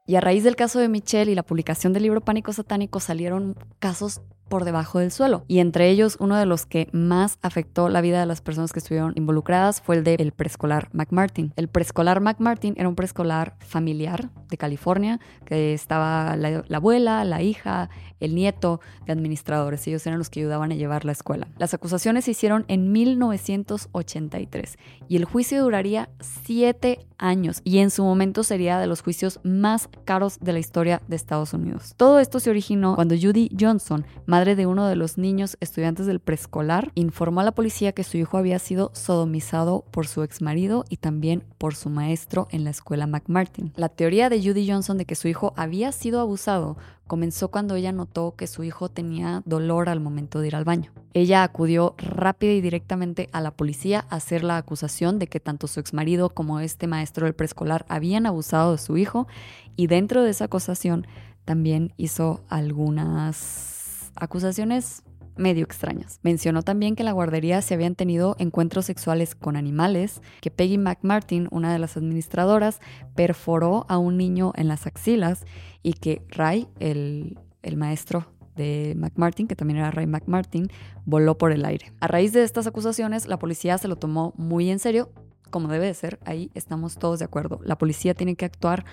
Y 0.07 0.15
a 0.15 0.21
raíz 0.21 0.43
del 0.43 0.55
caso 0.55 0.79
de 0.79 0.89
Michelle 0.89 1.31
y 1.31 1.35
la 1.35 1.43
publicación 1.43 1.93
del 1.93 2.01
libro 2.01 2.21
Pánico 2.21 2.53
Satánico 2.53 3.01
salieron 3.01 3.55
casos 3.77 4.21
por 4.47 4.65
debajo 4.65 4.99
del 4.99 5.11
suelo. 5.11 5.43
Y 5.47 5.59
entre 5.59 5.89
ellos, 5.89 6.17
uno 6.19 6.35
de 6.37 6.45
los 6.45 6.65
que 6.65 6.89
más 6.91 7.37
afectó 7.41 7.89
la 7.89 8.01
vida 8.01 8.19
de 8.19 8.25
las 8.25 8.41
personas 8.41 8.73
que 8.73 8.79
estuvieron 8.79 9.13
involucradas 9.15 9.81
fue 9.81 9.97
el 9.97 10.03
del 10.03 10.31
preescolar 10.31 10.89
McMartin. 10.93 11.53
El 11.55 11.67
preescolar 11.67 12.21
McMartin 12.21 12.75
era 12.77 12.89
un 12.89 12.95
preescolar 12.95 13.55
familiar 13.59 14.29
de 14.49 14.57
California, 14.57 15.19
que 15.45 15.73
estaba 15.73 16.35
la, 16.35 16.63
la, 16.67 16.77
abuela, 16.77 17.23
la 17.25 17.41
hija, 17.41 17.89
el 18.19 18.35
nieto 18.35 18.79
de 19.05 19.13
administradores. 19.13 19.85
Ellos 19.87 20.05
eran 20.07 20.19
los 20.19 20.29
que 20.29 20.39
ayudaban 20.39 20.71
a 20.71 20.75
llevar 20.75 21.05
la 21.05 21.11
escuela. 21.11 21.47
Las 21.57 21.73
acusaciones 21.73 22.25
se 22.25 22.31
hicieron 22.31 22.65
en 22.67 22.91
1983 22.91 24.77
y 25.07 25.17
el 25.17 25.25
juicio 25.25 25.61
duraría 25.61 26.09
siete 26.19 27.05
años 27.17 27.61
y 27.63 27.79
en 27.79 27.89
su 27.89 28.03
momento 28.03 28.43
sería 28.43 28.79
de 28.79 28.87
los 28.87 29.01
juicios 29.01 29.39
más 29.43 29.89
caros 30.05 30.39
de 30.39 30.53
la 30.53 30.59
historia 30.59 31.01
de 31.07 31.15
Estados 31.15 31.53
Unidos. 31.53 31.93
Todo 31.97 32.19
esto 32.19 32.39
se 32.39 32.49
originó 32.49 32.95
cuando 32.95 33.15
Judy 33.15 33.49
Johnson, 33.59 34.05
madre 34.37 34.55
de 34.55 34.67
uno 34.67 34.85
de 34.85 34.95
los 34.95 35.17
niños 35.17 35.57
estudiantes 35.61 36.05
del 36.05 36.19
preescolar, 36.19 36.91
informó 36.93 37.39
a 37.39 37.43
la 37.43 37.53
policía 37.53 37.93
que 37.93 38.03
su 38.03 38.17
hijo 38.17 38.37
había 38.37 38.59
sido 38.59 38.91
sodomizado 38.93 39.83
por 39.89 40.05
su 40.05 40.21
exmarido 40.21 40.85
y 40.89 40.97
también 40.97 41.43
por 41.57 41.73
su 41.73 41.89
maestro 41.89 42.47
en 42.51 42.63
la 42.63 42.69
escuela 42.69 43.07
McMartin. 43.07 43.73
La 43.75 43.89
teoría 43.89 44.29
de 44.29 44.39
Judy 44.39 44.69
Johnson 44.69 44.99
de 44.99 45.05
que 45.05 45.15
su 45.15 45.27
hijo 45.27 45.53
había 45.57 45.91
sido 45.91 46.19
abusado 46.19 46.77
comenzó 47.07 47.49
cuando 47.49 47.73
ella 47.73 47.91
notó 47.91 48.35
que 48.35 48.45
su 48.45 48.63
hijo 48.63 48.89
tenía 48.89 49.41
dolor 49.45 49.89
al 49.89 50.01
momento 50.01 50.39
de 50.39 50.49
ir 50.49 50.55
al 50.55 50.65
baño. 50.65 50.91
Ella 51.15 51.41
acudió 51.41 51.95
rápida 51.97 52.51
y 52.51 52.61
directamente 52.61 53.29
a 53.31 53.41
la 53.41 53.49
policía 53.49 54.05
a 54.11 54.17
hacer 54.17 54.43
la 54.43 54.57
acusación 54.57 55.17
de 55.17 55.25
que 55.25 55.39
tanto 55.39 55.65
su 55.65 55.79
exmarido 55.79 56.29
como 56.29 56.59
este 56.59 56.85
maestro 56.85 57.25
del 57.25 57.33
preescolar 57.33 57.87
habían 57.89 58.27
abusado 58.27 58.73
de 58.73 58.77
su 58.77 58.97
hijo 58.97 59.27
y 59.75 59.87
dentro 59.87 60.21
de 60.21 60.29
esa 60.29 60.45
acusación 60.45 61.07
también 61.43 61.91
hizo 61.97 62.43
algunas 62.49 63.76
acusaciones 64.19 65.03
medio 65.37 65.63
extrañas. 65.63 66.19
Mencionó 66.23 66.63
también 66.63 66.95
que 66.95 67.03
en 67.03 67.05
la 67.05 67.11
guardería 67.11 67.61
se 67.61 67.73
habían 67.73 67.95
tenido 67.95 68.35
encuentros 68.39 68.85
sexuales 68.85 69.35
con 69.35 69.55
animales, 69.55 70.21
que 70.41 70.51
Peggy 70.51 70.77
McMartin, 70.77 71.47
una 71.51 71.71
de 71.71 71.79
las 71.79 71.95
administradoras, 71.97 72.79
perforó 73.15 73.85
a 73.87 73.97
un 73.97 74.17
niño 74.17 74.51
en 74.55 74.67
las 74.67 74.87
axilas 74.87 75.45
y 75.83 75.93
que 75.93 76.23
Ray, 76.29 76.67
el, 76.79 77.39
el 77.61 77.77
maestro 77.77 78.27
de 78.55 78.95
McMartin, 78.97 79.47
que 79.47 79.55
también 79.55 79.77
era 79.77 79.91
Ray 79.91 80.07
McMartin, 80.07 80.67
voló 81.05 81.37
por 81.37 81.51
el 81.51 81.63
aire. 81.63 81.93
A 81.99 82.07
raíz 82.07 82.33
de 82.33 82.43
estas 82.43 82.67
acusaciones, 82.67 83.27
la 83.27 83.37
policía 83.37 83.77
se 83.77 83.87
lo 83.87 83.95
tomó 83.95 84.33
muy 84.35 84.69
en 84.69 84.79
serio, 84.79 85.11
como 85.51 85.69
debe 85.69 85.85
de 85.85 85.93
ser, 85.93 86.19
ahí 86.25 86.51
estamos 86.55 86.97
todos 86.97 87.19
de 87.19 87.25
acuerdo. 87.25 87.59
La 87.63 87.77
policía 87.77 88.13
tiene 88.13 88.35
que 88.35 88.45
actuar 88.45 88.85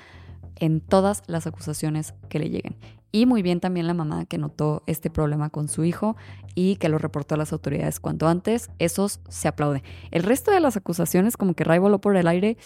en 0.57 0.81
todas 0.81 1.23
las 1.27 1.47
acusaciones 1.47 2.15
que 2.29 2.39
le 2.39 2.51
lleguen. 2.51 2.77
Y 3.13 3.27
muy 3.27 3.43
bien 3.43 3.61
también 3.61 3.87
la 3.87 3.95
mamá 3.95 4.25
que 4.25 4.39
notó 4.39 4.83
este 4.87 5.09
problema 5.09 5.49
con 5.49 5.69
su 5.69 5.85
hijo 5.85 6.17
y 6.57 6.77
que 6.77 6.89
lo 6.89 6.99
reportó 6.99 7.37
a 7.37 7.39
las 7.39 7.53
autoridades 7.53 8.01
cuanto 8.01 8.27
antes. 8.27 8.71
Esos 8.81 9.21
se 9.29 9.47
aplaude. 9.47 9.85
El 10.11 10.25
resto 10.25 10.51
de 10.51 10.59
las 10.59 10.77
acusaciones, 10.77 11.37
como 11.37 11.55
que 11.55 11.63
Ray 11.63 11.79
voló 11.79 12.01
por 12.01 12.17
el 12.17 12.27
aire, 12.27 12.57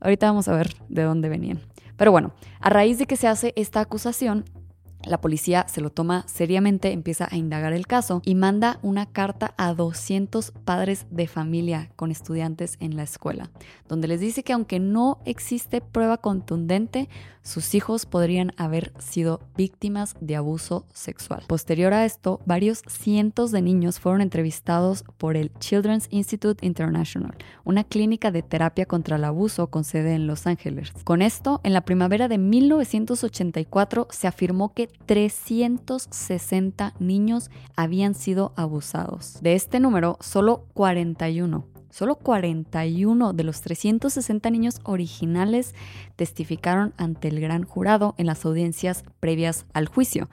ahorita 0.00 0.26
vamos 0.26 0.48
a 0.48 0.56
ver 0.56 0.74
de 0.88 1.02
dónde 1.02 1.28
venían. 1.28 1.60
Pero 1.96 2.10
bueno, 2.10 2.32
a 2.60 2.68
raíz 2.68 2.98
de 2.98 3.06
que 3.06 3.16
se 3.16 3.28
hace 3.28 3.52
esta 3.56 3.80
acusación, 3.80 4.44
la 5.04 5.20
policía 5.20 5.66
se 5.68 5.80
lo 5.80 5.90
toma 5.90 6.24
seriamente, 6.26 6.92
empieza 6.92 7.28
a 7.30 7.36
indagar 7.36 7.72
el 7.72 7.86
caso 7.86 8.22
y 8.24 8.34
manda 8.34 8.78
una 8.82 9.06
carta 9.06 9.54
a 9.56 9.72
200 9.74 10.52
padres 10.64 11.06
de 11.10 11.28
familia 11.28 11.90
con 11.96 12.10
estudiantes 12.10 12.76
en 12.80 12.96
la 12.96 13.04
escuela, 13.04 13.50
donde 13.88 14.08
les 14.08 14.20
dice 14.20 14.42
que 14.42 14.52
aunque 14.52 14.80
no 14.80 15.18
existe 15.24 15.80
prueba 15.80 16.18
contundente, 16.18 17.08
sus 17.46 17.76
hijos 17.76 18.06
podrían 18.06 18.52
haber 18.56 18.92
sido 18.98 19.40
víctimas 19.56 20.16
de 20.20 20.34
abuso 20.34 20.84
sexual. 20.92 21.44
Posterior 21.46 21.92
a 21.92 22.04
esto, 22.04 22.40
varios 22.44 22.82
cientos 22.88 23.52
de 23.52 23.62
niños 23.62 24.00
fueron 24.00 24.20
entrevistados 24.20 25.04
por 25.16 25.36
el 25.36 25.52
Children's 25.60 26.08
Institute 26.10 26.66
International, 26.66 27.36
una 27.62 27.84
clínica 27.84 28.32
de 28.32 28.42
terapia 28.42 28.86
contra 28.86 29.14
el 29.14 29.24
abuso 29.24 29.68
con 29.68 29.84
sede 29.84 30.14
en 30.14 30.26
Los 30.26 30.48
Ángeles. 30.48 30.90
Con 31.04 31.22
esto, 31.22 31.60
en 31.62 31.72
la 31.72 31.82
primavera 31.82 32.26
de 32.26 32.38
1984 32.38 34.08
se 34.10 34.26
afirmó 34.26 34.74
que 34.74 34.85
360 35.06 36.94
niños 36.98 37.50
habían 37.76 38.14
sido 38.14 38.52
abusados. 38.56 39.38
De 39.40 39.54
este 39.54 39.80
número, 39.80 40.16
solo 40.20 40.66
41 40.74 41.64
Solo 41.96 42.16
41 42.16 43.32
de 43.32 43.42
los 43.42 43.62
360 43.62 44.50
niños 44.50 44.80
originales 44.82 45.74
testificaron 46.14 46.92
ante 46.98 47.28
el 47.28 47.40
gran 47.40 47.62
jurado 47.62 48.14
en 48.18 48.26
las 48.26 48.44
audiencias 48.44 49.02
previas 49.18 49.64
al 49.72 49.86
juicio 49.86 50.28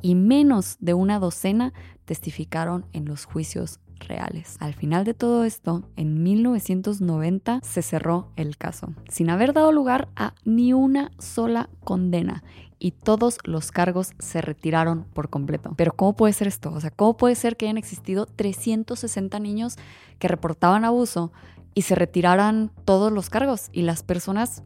y 0.00 0.14
menos 0.14 0.76
de 0.78 0.94
una 0.94 1.18
docena 1.18 1.72
testificaron 2.04 2.86
en 2.92 3.04
los 3.06 3.24
juicios 3.24 3.80
reales. 3.98 4.58
Al 4.60 4.74
final 4.74 5.04
de 5.04 5.12
todo 5.12 5.42
esto, 5.42 5.82
en 5.96 6.22
1990 6.22 7.62
se 7.64 7.82
cerró 7.82 8.30
el 8.36 8.56
caso, 8.56 8.94
sin 9.08 9.28
haber 9.28 9.52
dado 9.52 9.72
lugar 9.72 10.06
a 10.14 10.34
ni 10.44 10.72
una 10.72 11.10
sola 11.18 11.68
condena 11.82 12.44
y 12.78 12.92
todos 12.92 13.38
los 13.44 13.72
cargos 13.72 14.12
se 14.18 14.40
retiraron 14.40 15.04
por 15.12 15.30
completo. 15.30 15.72
Pero 15.76 15.92
¿cómo 15.92 16.14
puede 16.14 16.32
ser 16.32 16.48
esto? 16.48 16.72
O 16.72 16.80
sea, 16.80 16.90
¿cómo 16.90 17.16
puede 17.16 17.34
ser 17.34 17.56
que 17.56 17.66
hayan 17.66 17.78
existido 17.78 18.26
360 18.26 19.38
niños 19.40 19.76
que 20.18 20.28
reportaban 20.28 20.84
abuso 20.84 21.32
y 21.74 21.82
se 21.82 21.94
retiraran 21.94 22.70
todos 22.84 23.12
los 23.12 23.30
cargos 23.30 23.68
y 23.72 23.82
las 23.82 24.02
personas 24.02 24.62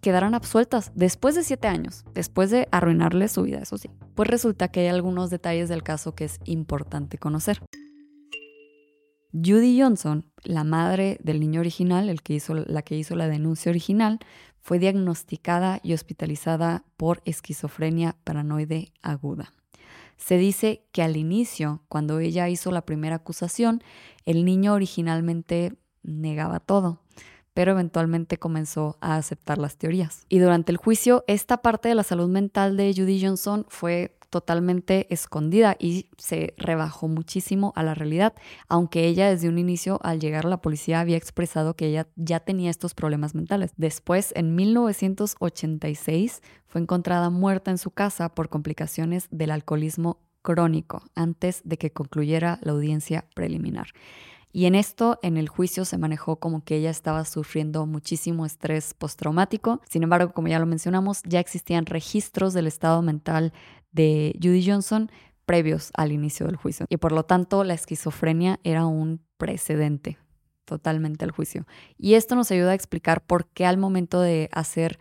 quedaran 0.00 0.34
absueltas 0.34 0.90
después 0.94 1.36
de 1.36 1.44
siete 1.44 1.68
años, 1.68 2.04
después 2.12 2.50
de 2.50 2.68
arruinarle 2.72 3.28
su 3.28 3.42
vida, 3.42 3.60
eso 3.60 3.78
sí? 3.78 3.88
Pues 4.14 4.28
resulta 4.28 4.68
que 4.68 4.80
hay 4.80 4.88
algunos 4.88 5.30
detalles 5.30 5.68
del 5.68 5.84
caso 5.84 6.14
que 6.14 6.24
es 6.24 6.40
importante 6.44 7.18
conocer. 7.18 7.62
Judy 9.32 9.80
Johnson, 9.80 10.26
la 10.42 10.64
madre 10.64 11.18
del 11.22 11.40
niño 11.40 11.60
original, 11.60 12.10
el 12.10 12.20
que 12.20 12.34
hizo, 12.34 12.54
la 12.54 12.82
que 12.82 12.96
hizo 12.96 13.16
la 13.16 13.28
denuncia 13.28 13.70
original, 13.70 14.18
fue 14.62 14.78
diagnosticada 14.78 15.80
y 15.82 15.92
hospitalizada 15.92 16.84
por 16.96 17.20
esquizofrenia 17.24 18.16
paranoide 18.24 18.92
aguda. 19.02 19.52
Se 20.16 20.38
dice 20.38 20.84
que 20.92 21.02
al 21.02 21.16
inicio, 21.16 21.82
cuando 21.88 22.20
ella 22.20 22.48
hizo 22.48 22.70
la 22.70 22.86
primera 22.86 23.16
acusación, 23.16 23.82
el 24.24 24.44
niño 24.44 24.72
originalmente 24.72 25.74
negaba 26.04 26.60
todo, 26.60 27.01
pero 27.54 27.72
eventualmente 27.72 28.38
comenzó 28.38 28.96
a 29.00 29.16
aceptar 29.16 29.58
las 29.58 29.76
teorías. 29.76 30.26
Y 30.28 30.38
durante 30.38 30.72
el 30.72 30.78
juicio, 30.78 31.24
esta 31.26 31.58
parte 31.62 31.88
de 31.88 31.94
la 31.94 32.02
salud 32.02 32.28
mental 32.28 32.76
de 32.76 32.92
Judy 32.94 33.24
Johnson 33.24 33.66
fue 33.68 34.16
totalmente 34.32 35.06
escondida 35.12 35.76
y 35.78 36.08
se 36.16 36.54
rebajó 36.56 37.06
muchísimo 37.06 37.74
a 37.76 37.82
la 37.82 37.94
realidad, 37.94 38.32
aunque 38.66 39.06
ella 39.06 39.28
desde 39.28 39.50
un 39.50 39.58
inicio 39.58 40.00
al 40.02 40.20
llegar 40.20 40.46
a 40.46 40.48
la 40.48 40.62
policía 40.62 41.00
había 41.00 41.18
expresado 41.18 41.76
que 41.76 41.88
ella 41.88 42.08
ya 42.16 42.40
tenía 42.40 42.70
estos 42.70 42.94
problemas 42.94 43.34
mentales. 43.34 43.74
Después, 43.76 44.32
en 44.34 44.54
1986, 44.54 46.40
fue 46.66 46.80
encontrada 46.80 47.28
muerta 47.28 47.70
en 47.70 47.76
su 47.76 47.90
casa 47.90 48.34
por 48.34 48.48
complicaciones 48.48 49.28
del 49.30 49.50
alcoholismo 49.50 50.18
crónico 50.40 51.02
antes 51.14 51.60
de 51.64 51.76
que 51.76 51.92
concluyera 51.92 52.58
la 52.62 52.72
audiencia 52.72 53.26
preliminar. 53.34 53.88
Y 54.52 54.66
en 54.66 54.74
esto, 54.74 55.18
en 55.22 55.36
el 55.38 55.48
juicio, 55.48 55.84
se 55.84 55.96
manejó 55.98 56.36
como 56.36 56.62
que 56.62 56.76
ella 56.76 56.90
estaba 56.90 57.24
sufriendo 57.24 57.86
muchísimo 57.86 58.44
estrés 58.44 58.94
postraumático. 58.94 59.80
Sin 59.88 60.02
embargo, 60.02 60.32
como 60.32 60.48
ya 60.48 60.58
lo 60.58 60.66
mencionamos, 60.66 61.22
ya 61.24 61.40
existían 61.40 61.86
registros 61.86 62.52
del 62.52 62.66
estado 62.66 63.00
mental 63.00 63.52
de 63.92 64.38
Judy 64.42 64.64
Johnson 64.66 65.10
previos 65.46 65.90
al 65.94 66.12
inicio 66.12 66.46
del 66.46 66.56
juicio. 66.56 66.86
Y 66.88 66.98
por 66.98 67.12
lo 67.12 67.24
tanto, 67.24 67.64
la 67.64 67.74
esquizofrenia 67.74 68.60
era 68.62 68.86
un 68.86 69.20
precedente 69.38 70.18
totalmente 70.64 71.24
al 71.24 71.30
juicio. 71.30 71.66
Y 71.98 72.14
esto 72.14 72.34
nos 72.34 72.50
ayuda 72.50 72.70
a 72.70 72.74
explicar 72.74 73.24
por 73.24 73.46
qué 73.46 73.66
al 73.66 73.78
momento 73.78 74.20
de 74.20 74.48
hacer 74.52 74.98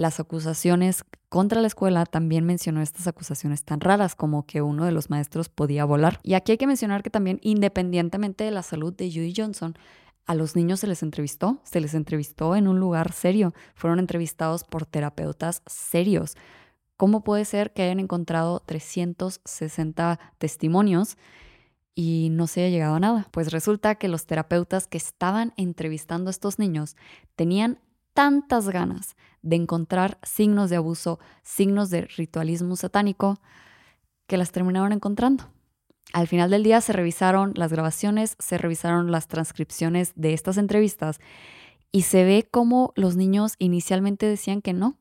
las 0.00 0.18
acusaciones 0.18 1.04
contra 1.28 1.60
la 1.60 1.66
escuela 1.66 2.06
también 2.06 2.46
mencionó 2.46 2.80
estas 2.80 3.06
acusaciones 3.06 3.64
tan 3.64 3.80
raras 3.80 4.14
como 4.14 4.46
que 4.46 4.62
uno 4.62 4.86
de 4.86 4.92
los 4.92 5.10
maestros 5.10 5.50
podía 5.50 5.84
volar. 5.84 6.20
Y 6.22 6.32
aquí 6.32 6.52
hay 6.52 6.58
que 6.58 6.66
mencionar 6.66 7.02
que 7.02 7.10
también 7.10 7.38
independientemente 7.42 8.44
de 8.44 8.50
la 8.50 8.62
salud 8.62 8.94
de 8.94 9.10
Judy 9.10 9.34
Johnson, 9.36 9.76
a 10.24 10.34
los 10.34 10.56
niños 10.56 10.80
se 10.80 10.86
les 10.86 11.02
entrevistó, 11.02 11.60
se 11.64 11.80
les 11.80 11.92
entrevistó 11.92 12.56
en 12.56 12.66
un 12.66 12.80
lugar 12.80 13.12
serio, 13.12 13.52
fueron 13.74 13.98
entrevistados 13.98 14.64
por 14.64 14.86
terapeutas 14.86 15.62
serios. 15.66 16.34
¿Cómo 16.96 17.22
puede 17.22 17.44
ser 17.44 17.74
que 17.74 17.82
hayan 17.82 18.00
encontrado 18.00 18.60
360 18.60 20.18
testimonios 20.38 21.18
y 21.94 22.28
no 22.30 22.46
se 22.46 22.62
haya 22.62 22.70
llegado 22.70 22.94
a 22.94 23.00
nada? 23.00 23.28
Pues 23.32 23.52
resulta 23.52 23.96
que 23.96 24.08
los 24.08 24.24
terapeutas 24.24 24.86
que 24.86 24.96
estaban 24.96 25.52
entrevistando 25.58 26.30
a 26.30 26.32
estos 26.32 26.58
niños 26.58 26.96
tenían 27.36 27.80
tantas 28.14 28.68
ganas 28.68 29.16
de 29.42 29.56
encontrar 29.56 30.18
signos 30.22 30.70
de 30.70 30.76
abuso, 30.76 31.18
signos 31.42 31.90
de 31.90 32.02
ritualismo 32.02 32.76
satánico, 32.76 33.40
que 34.26 34.36
las 34.36 34.52
terminaron 34.52 34.92
encontrando. 34.92 35.50
Al 36.12 36.28
final 36.28 36.50
del 36.50 36.62
día 36.62 36.80
se 36.80 36.92
revisaron 36.92 37.52
las 37.54 37.72
grabaciones, 37.72 38.36
se 38.38 38.58
revisaron 38.58 39.10
las 39.10 39.28
transcripciones 39.28 40.12
de 40.16 40.34
estas 40.34 40.56
entrevistas 40.56 41.20
y 41.92 42.02
se 42.02 42.24
ve 42.24 42.48
cómo 42.50 42.92
los 42.96 43.16
niños 43.16 43.54
inicialmente 43.58 44.26
decían 44.26 44.62
que 44.62 44.72
no, 44.72 44.96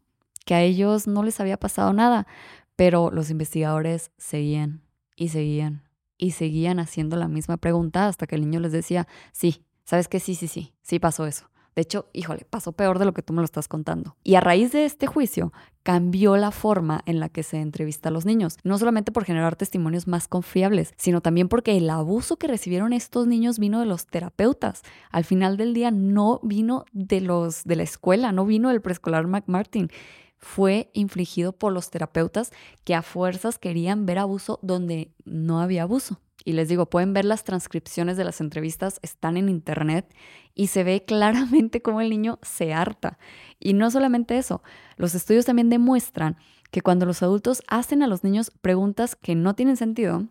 que 0.46 0.56
a 0.56 0.62
ellos 0.62 1.08
no 1.08 1.24
les 1.24 1.40
había 1.40 1.58
pasado 1.58 1.94
nada, 1.94 2.28
pero 2.76 3.12
los 3.12 3.30
investigadores 3.30 4.12
seguían 4.18 4.82
Y 5.16 5.30
seguían, 5.30 5.84
y 6.18 6.32
seguían 6.32 6.80
haciendo 6.80 7.18
la 7.18 7.28
misma 7.28 7.58
pregunta 7.58 8.08
hasta 8.08 8.26
que 8.26 8.36
el 8.36 8.42
niño 8.42 8.60
les 8.60 8.72
decía, 8.72 9.08
sí, 9.32 9.66
sabes 9.84 10.08
que 10.08 10.20
sí, 10.20 10.34
sí, 10.34 10.48
sí, 10.48 10.74
sí 10.82 11.00
pasó 11.00 11.26
eso. 11.26 11.50
De 11.80 11.84
hecho, 11.84 12.10
híjole, 12.12 12.46
pasó 12.50 12.74
peor 12.74 13.00
de 13.00 13.06
lo 13.06 13.14
que 13.14 13.22
tú 13.22 13.32
me 13.32 13.40
lo 13.40 13.46
estás 13.46 13.70
contando. 13.70 14.18
Y 14.22 14.36
a 14.36 14.42
raíz 14.42 14.74
de 14.74 14.84
este 14.84 15.08
juicio, 15.08 15.54
cambió 15.82 16.36
la 16.36 16.52
forma 16.52 17.02
en 17.06 17.22
la 17.22 17.30
que 17.30 17.42
se 17.42 17.62
entrevista 17.62 18.10
a 18.10 18.12
los 18.12 18.26
niños, 18.26 18.58
no 18.66 18.78
solamente 18.78 19.14
por 19.14 19.24
generar 19.24 19.56
testimonios 19.56 20.06
más 20.06 20.28
confiables, 20.28 20.94
sino 20.98 21.22
también 21.22 21.48
porque 21.48 21.78
el 21.78 21.90
abuso 21.90 22.36
que 22.36 22.50
recibieron 22.50 22.92
estos 22.92 23.28
niños 23.28 23.60
vino 23.60 23.80
de 23.80 23.86
los 23.86 24.08
terapeutas. 24.08 24.82
Al 25.10 25.24
final 25.24 25.56
del 25.56 25.74
día 25.74 25.90
no 25.90 26.42
vino 26.44 26.84
de 26.92 27.22
los 27.22 27.64
de 27.64 27.78
la 27.78 27.84
escuela, 27.84 28.34
no 28.34 28.46
vino 28.46 28.68
del 28.68 28.82
preescolar 28.82 29.26
McMartin 29.28 29.90
fue 30.38 30.90
infligido 30.92 31.54
por 31.54 31.72
los 31.72 31.92
terapeutas 31.92 32.52
que 32.84 32.94
a 32.94 33.04
fuerzas 33.04 33.58
querían 33.58 34.06
ver 34.06 34.20
abuso 34.20 34.60
donde 34.62 35.14
no 35.24 35.62
había 35.62 35.84
abuso. 35.84 36.20
Y 36.50 36.54
les 36.54 36.68
digo, 36.68 36.88
pueden 36.88 37.14
ver 37.14 37.26
las 37.26 37.44
transcripciones 37.44 38.18
de 38.18 38.24
las 38.24 38.42
entrevistas, 38.42 39.00
están 39.04 39.38
en 39.38 39.50
internet 39.50 40.12
y 40.56 40.66
se 40.66 40.84
ve 40.84 41.06
claramente 41.06 41.80
cómo 41.84 42.02
el 42.02 42.10
niño 42.10 42.40
se 42.42 42.74
harta. 42.74 43.20
Y 43.60 43.74
no 43.74 43.92
solamente 43.92 44.36
eso, 44.36 44.64
los 44.98 45.14
estudios 45.14 45.46
también 45.46 45.70
demuestran 45.70 46.38
que 46.72 46.82
cuando 46.82 47.06
los 47.06 47.22
adultos 47.22 47.62
hacen 47.68 48.02
a 48.02 48.08
los 48.08 48.24
niños 48.24 48.52
preguntas 48.62 49.16
que 49.16 49.36
no 49.36 49.54
tienen 49.54 49.78
sentido, 49.78 50.26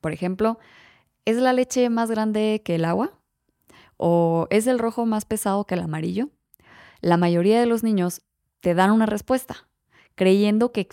por 0.00 0.10
ejemplo, 0.10 0.58
¿es 1.24 1.36
la 1.36 1.52
leche 1.52 1.88
más 1.88 2.10
grande 2.10 2.60
que 2.64 2.74
el 2.74 2.84
agua? 2.84 3.12
¿O 3.96 4.48
es 4.50 4.66
el 4.66 4.80
rojo 4.80 5.06
más 5.06 5.24
pesado 5.24 5.66
que 5.66 5.76
el 5.76 5.82
amarillo? 5.82 6.30
La 7.00 7.16
mayoría 7.16 7.60
de 7.60 7.66
los 7.66 7.84
niños 7.84 8.22
te 8.58 8.74
dan 8.74 8.90
una 8.90 9.06
respuesta, 9.06 9.68
creyendo 10.16 10.72
que 10.72 10.88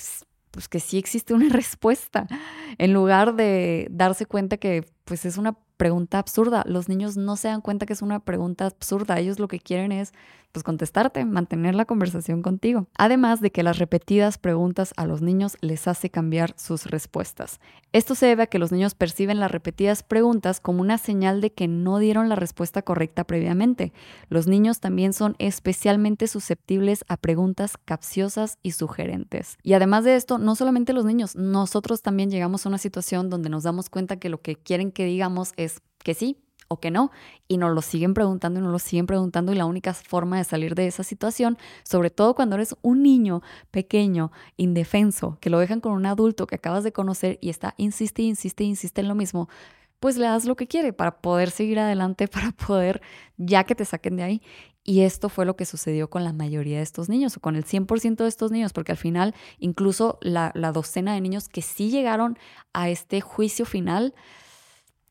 pues 0.51 0.69
que 0.69 0.79
sí 0.79 0.99
existe 0.99 1.33
una 1.33 1.49
respuesta, 1.51 2.27
en 2.77 2.93
lugar 2.93 3.35
de 3.35 3.87
darse 3.91 4.25
cuenta 4.25 4.57
que 4.57 4.85
pues 5.05 5.25
es 5.25 5.37
una 5.37 5.55
pregunta 5.77 6.19
absurda. 6.19 6.63
Los 6.67 6.89
niños 6.89 7.17
no 7.17 7.35
se 7.35 7.49
dan 7.49 7.61
cuenta 7.61 7.85
que 7.85 7.93
es 7.93 8.01
una 8.01 8.19
pregunta 8.19 8.65
absurda. 8.65 9.19
Ellos 9.19 9.39
lo 9.39 9.47
que 9.47 9.59
quieren 9.59 9.91
es 9.91 10.13
pues 10.55 10.63
contestarte, 10.63 11.25
mantener 11.25 11.75
la 11.75 11.83
conversación 11.83 12.41
contigo. 12.41 12.87
Además 12.97 13.41
de 13.41 13.51
que 13.51 13.61
las 13.61 13.77
repetidas 13.77 14.37
preguntas 14.37 14.93
a 14.95 15.05
los 15.05 15.21
niños 15.21 15.57
les 15.59 15.85
hace 15.85 16.09
cambiar 16.09 16.53
sus 16.57 16.85
respuestas. 16.85 17.59
Esto 17.91 18.15
se 18.15 18.27
debe 18.27 18.43
a 18.43 18.47
que 18.47 18.57
los 18.57 18.71
niños 18.71 18.95
perciben 18.95 19.41
las 19.41 19.51
repetidas 19.51 20.01
preguntas 20.01 20.61
como 20.61 20.79
una 20.79 20.97
señal 20.97 21.41
de 21.41 21.51
que 21.51 21.67
no 21.67 21.99
dieron 21.99 22.29
la 22.29 22.37
respuesta 22.37 22.83
correcta 22.83 23.25
previamente. 23.25 23.91
Los 24.29 24.47
niños 24.47 24.79
también 24.79 25.11
son 25.11 25.35
especialmente 25.39 26.27
susceptibles 26.27 27.03
a 27.09 27.17
preguntas 27.17 27.77
capciosas 27.83 28.57
y 28.63 28.71
sugerentes. 28.71 29.57
Y 29.61 29.73
además 29.73 30.05
de 30.05 30.15
esto, 30.15 30.37
no 30.37 30.55
solamente 30.55 30.93
los 30.93 31.03
niños, 31.03 31.35
nosotros 31.35 32.01
también 32.01 32.31
llegamos 32.31 32.64
una 32.65 32.77
situación 32.77 33.29
donde 33.29 33.49
nos 33.49 33.63
damos 33.63 33.89
cuenta 33.89 34.17
que 34.17 34.29
lo 34.29 34.41
que 34.41 34.55
quieren 34.55 34.91
que 34.91 35.05
digamos 35.05 35.53
es 35.57 35.81
que 36.03 36.13
sí 36.13 36.37
o 36.67 36.79
que 36.79 36.91
no. 36.91 37.11
Y 37.47 37.57
nos 37.57 37.73
lo 37.73 37.81
siguen 37.81 38.13
preguntando 38.13 38.59
y 38.59 38.63
nos 38.63 38.71
lo 38.71 38.79
siguen 38.79 39.05
preguntando 39.05 39.51
y 39.51 39.55
la 39.55 39.65
única 39.65 39.93
forma 39.93 40.37
de 40.37 40.43
salir 40.43 40.75
de 40.75 40.87
esa 40.87 41.03
situación, 41.03 41.57
sobre 41.83 42.09
todo 42.09 42.35
cuando 42.35 42.55
eres 42.55 42.75
un 42.81 43.03
niño 43.03 43.41
pequeño, 43.71 44.31
indefenso, 44.57 45.37
que 45.41 45.49
lo 45.49 45.59
dejan 45.59 45.81
con 45.81 45.93
un 45.93 46.05
adulto 46.05 46.47
que 46.47 46.55
acabas 46.55 46.83
de 46.83 46.91
conocer 46.91 47.37
y 47.41 47.49
está, 47.49 47.73
insiste, 47.77 48.21
insiste, 48.21 48.63
insiste 48.63 49.01
en 49.01 49.07
lo 49.07 49.15
mismo, 49.15 49.49
pues 49.99 50.17
le 50.17 50.25
das 50.25 50.45
lo 50.45 50.55
que 50.55 50.67
quiere 50.67 50.93
para 50.93 51.19
poder 51.19 51.51
seguir 51.51 51.79
adelante, 51.79 52.27
para 52.29 52.51
poder 52.51 53.01
ya 53.37 53.63
que 53.63 53.75
te 53.75 53.85
saquen 53.85 54.15
de 54.15 54.23
ahí. 54.23 54.41
Y 54.87 55.01
esto 55.01 55.29
fue 55.29 55.47
lo 55.47 55.55
que 55.55 55.65
sucedió 55.65 56.11
con 56.11 56.23
la 56.23 56.31
mayoría 56.31 56.77
de 56.77 56.83
estos 56.83 57.09
niños, 57.09 57.35
o 57.35 57.39
con 57.39 57.55
el 57.55 57.65
100% 57.65 58.17
de 58.17 58.27
estos 58.27 58.51
niños, 58.51 58.71
porque 58.71 58.91
al 58.91 58.99
final 58.99 59.33
incluso 59.57 60.19
la, 60.21 60.51
docena 60.71 61.15
de 61.15 61.21
niños 61.21 61.49
que 61.49 61.63
sí 61.63 61.89
llegaron 61.89 62.37
a 62.71 62.89
este 62.89 63.19
juicio 63.19 63.65
final, 63.65 64.13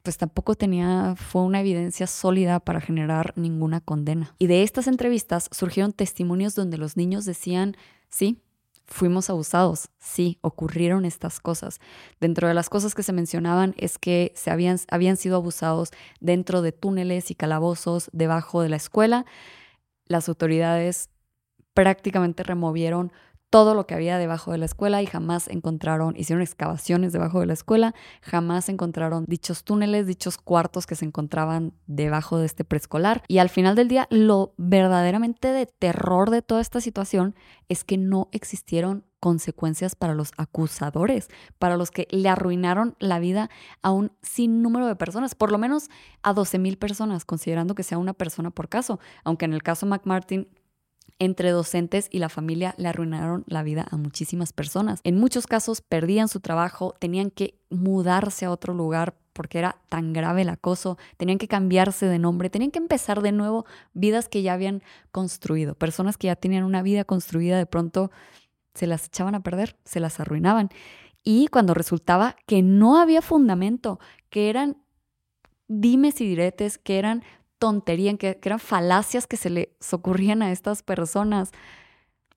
pues 0.05 0.17
tampoco 0.17 0.55
tenía, 0.55 1.15
fue 1.17 1.43
una 1.43 1.61
evidencia 1.61 2.07
sólida 2.07 2.61
para 2.61 2.81
generar 2.81 3.33
ninguna 3.35 3.81
condena. 3.81 4.37
Y 4.39 4.47
de 4.47 4.63
estas 4.63 4.87
entrevistas 4.87 5.49
surgieron 5.51 5.93
testimonios 5.93 6.55
donde 6.55 6.79
los 6.79 6.97
niños 6.97 7.25
decían, 7.25 7.77
sí, 8.11 8.39
fuimos 8.87 9.29
abusados, 9.29 9.89
sí, 9.99 10.39
ocurrieron 10.41 11.05
estas 11.05 11.41
cosas. 11.41 11.81
Dentro 12.21 12.47
de 12.47 12.55
las 12.55 12.69
cosas 12.69 12.95
que 12.95 13.03
se 13.03 13.13
mencionaban 13.13 13.75
es 13.77 13.99
que 13.99 14.33
se 14.37 14.53
habían, 14.53 14.79
habían 14.89 15.17
sido 15.17 15.35
abusados 15.35 15.91
dentro 16.21 16.63
de 16.63 16.71
túneles 16.71 17.33
y 17.33 17.35
calabozos 17.35 18.09
debajo 18.13 18.63
de 18.63 18.69
la 18.69 18.77
escuela. 18.77 19.25
Las 20.07 20.29
autoridades 20.29 21.11
prácticamente 21.75 22.43
removieron 22.43 23.13
todo 23.55 23.75
lo 23.75 23.87
que 23.87 23.95
había 23.95 24.19
debajo 24.19 24.51
de 24.51 24.59
la 24.59 24.65
escuela 24.65 25.01
y 25.01 25.07
jamás 25.07 25.47
encontraron, 25.47 26.17
hicieron 26.17 26.43
excavaciones 26.43 27.13
debajo 27.13 27.39
de 27.39 27.47
la 27.47 27.53
escuela, 27.53 27.95
jamás 28.21 28.69
encontraron 28.69 29.27
dichos 29.29 29.63
túneles, 29.63 30.09
dichos 30.09 30.39
cuartos 30.39 30.87
que 30.87 30.97
se 30.97 31.05
encontraban 31.05 31.73
debajo 31.87 32.39
de 32.39 32.47
este 32.47 32.65
preescolar. 32.65 33.23
Y 33.29 33.39
al 33.39 33.51
final 33.51 33.77
del 33.77 33.87
día, 33.87 34.09
lo 34.11 34.55
verdaderamente 34.57 35.53
de 35.53 35.67
terror 35.67 36.31
de 36.31 36.43
toda 36.43 36.61
esta 36.61 36.81
situación 36.81 37.37
es 37.69 37.85
que 37.85 37.97
no 37.97 38.29
existieron 38.33 39.05
consecuencias 39.25 39.95
para 39.95 40.13
los 40.13 40.33
acusadores, 40.37 41.31
para 41.59 41.79
los 41.79 41.91
que 41.91 42.07
le 42.11 42.29
arruinaron 42.29 42.95
la 42.99 43.19
vida 43.19 43.49
a 43.81 43.91
un 43.91 44.13
sinnúmero 44.21 44.87
de 44.87 44.97
personas, 44.97 45.35
por 45.35 45.51
lo 45.51 45.57
menos 45.57 45.89
a 46.23 46.35
12 46.35 46.59
mil 46.59 46.77
personas, 46.77 47.25
considerando 47.25 47.75
que 47.75 47.85
sea 47.85 47.97
una 47.97 48.13
persona 48.13 48.51
por 48.51 48.69
caso, 48.69 49.01
aunque 49.25 49.47
en 49.47 49.55
el 49.55 49.63
caso 49.63 49.87
McMartin 49.87 50.47
entre 51.19 51.53
docentes 51.53 52.09
y 52.11 52.19
la 52.19 52.29
familia 52.29 52.75
le 52.77 52.89
arruinaron 52.89 53.45
la 53.47 53.63
vida 53.63 53.87
a 53.91 53.97
muchísimas 53.97 54.53
personas. 54.53 55.01
En 55.05 55.19
muchos 55.19 55.47
casos 55.47 55.81
perdían 55.81 56.29
su 56.29 56.41
trabajo, 56.41 56.95
tenían 56.99 57.31
que 57.31 57.59
mudarse 57.71 58.45
a 58.45 58.51
otro 58.51 58.75
lugar 58.75 59.17
porque 59.33 59.59
era 59.59 59.79
tan 59.89 60.13
grave 60.13 60.43
el 60.43 60.51
acoso, 60.51 60.99
tenían 61.17 61.39
que 61.39 61.49
cambiarse 61.49 62.05
de 62.05 62.19
nombre, 62.19 62.51
tenían 62.51 62.73
que 62.73 62.79
empezar 62.79 63.23
de 63.23 63.33
nuevo 63.33 63.65
vidas 63.95 64.29
que 64.29 64.43
ya 64.43 64.53
habían 64.53 64.83
construido. 65.13 65.75
Personas 65.77 66.19
que 66.19 66.27
ya 66.27 66.37
tenían 66.37 66.65
una 66.65 66.83
vida 66.83 67.05
construida 67.05 67.57
de 67.57 67.65
pronto 67.65 68.11
se 68.75 68.87
las 68.87 69.07
echaban 69.07 69.35
a 69.35 69.43
perder, 69.43 69.77
se 69.85 70.01
las 70.01 70.21
arruinaban. 70.21 70.71
Y 71.23 71.49
cuando 71.49 71.75
resultaba 71.75 72.37
que 72.47 72.63
no 72.63 72.99
había 72.99 73.23
fundamento, 73.23 73.99
que 74.29 74.51
eran 74.51 74.77
dimes 75.69 76.21
y 76.21 76.29
diretes, 76.29 76.79
que 76.79 76.99
eran 76.99 77.23
tontería, 77.59 78.17
que, 78.17 78.39
que 78.39 78.49
eran 78.49 78.59
falacias 78.59 79.27
que 79.27 79.37
se 79.37 79.51
les 79.51 79.93
ocurrían 79.93 80.43
a 80.43 80.53
estas 80.53 80.83
personas, 80.83 81.53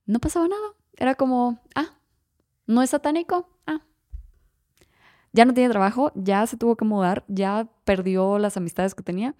no 0.05 0.19
pasaba 0.19 0.47
nada. 0.47 0.73
Era 0.95 1.15
como, 1.15 1.59
ah, 1.75 1.97
no 2.65 2.81
es 2.81 2.91
satánico, 2.91 3.49
ah. 3.65 3.81
Ya 5.33 5.45
no 5.45 5.53
tiene 5.53 5.69
trabajo, 5.69 6.11
ya 6.15 6.45
se 6.47 6.57
tuvo 6.57 6.77
que 6.77 6.85
mudar, 6.85 7.25
ya 7.27 7.69
perdió 7.83 8.39
las 8.39 8.57
amistades 8.57 8.95
que 8.95 9.03
tenía. 9.03 9.35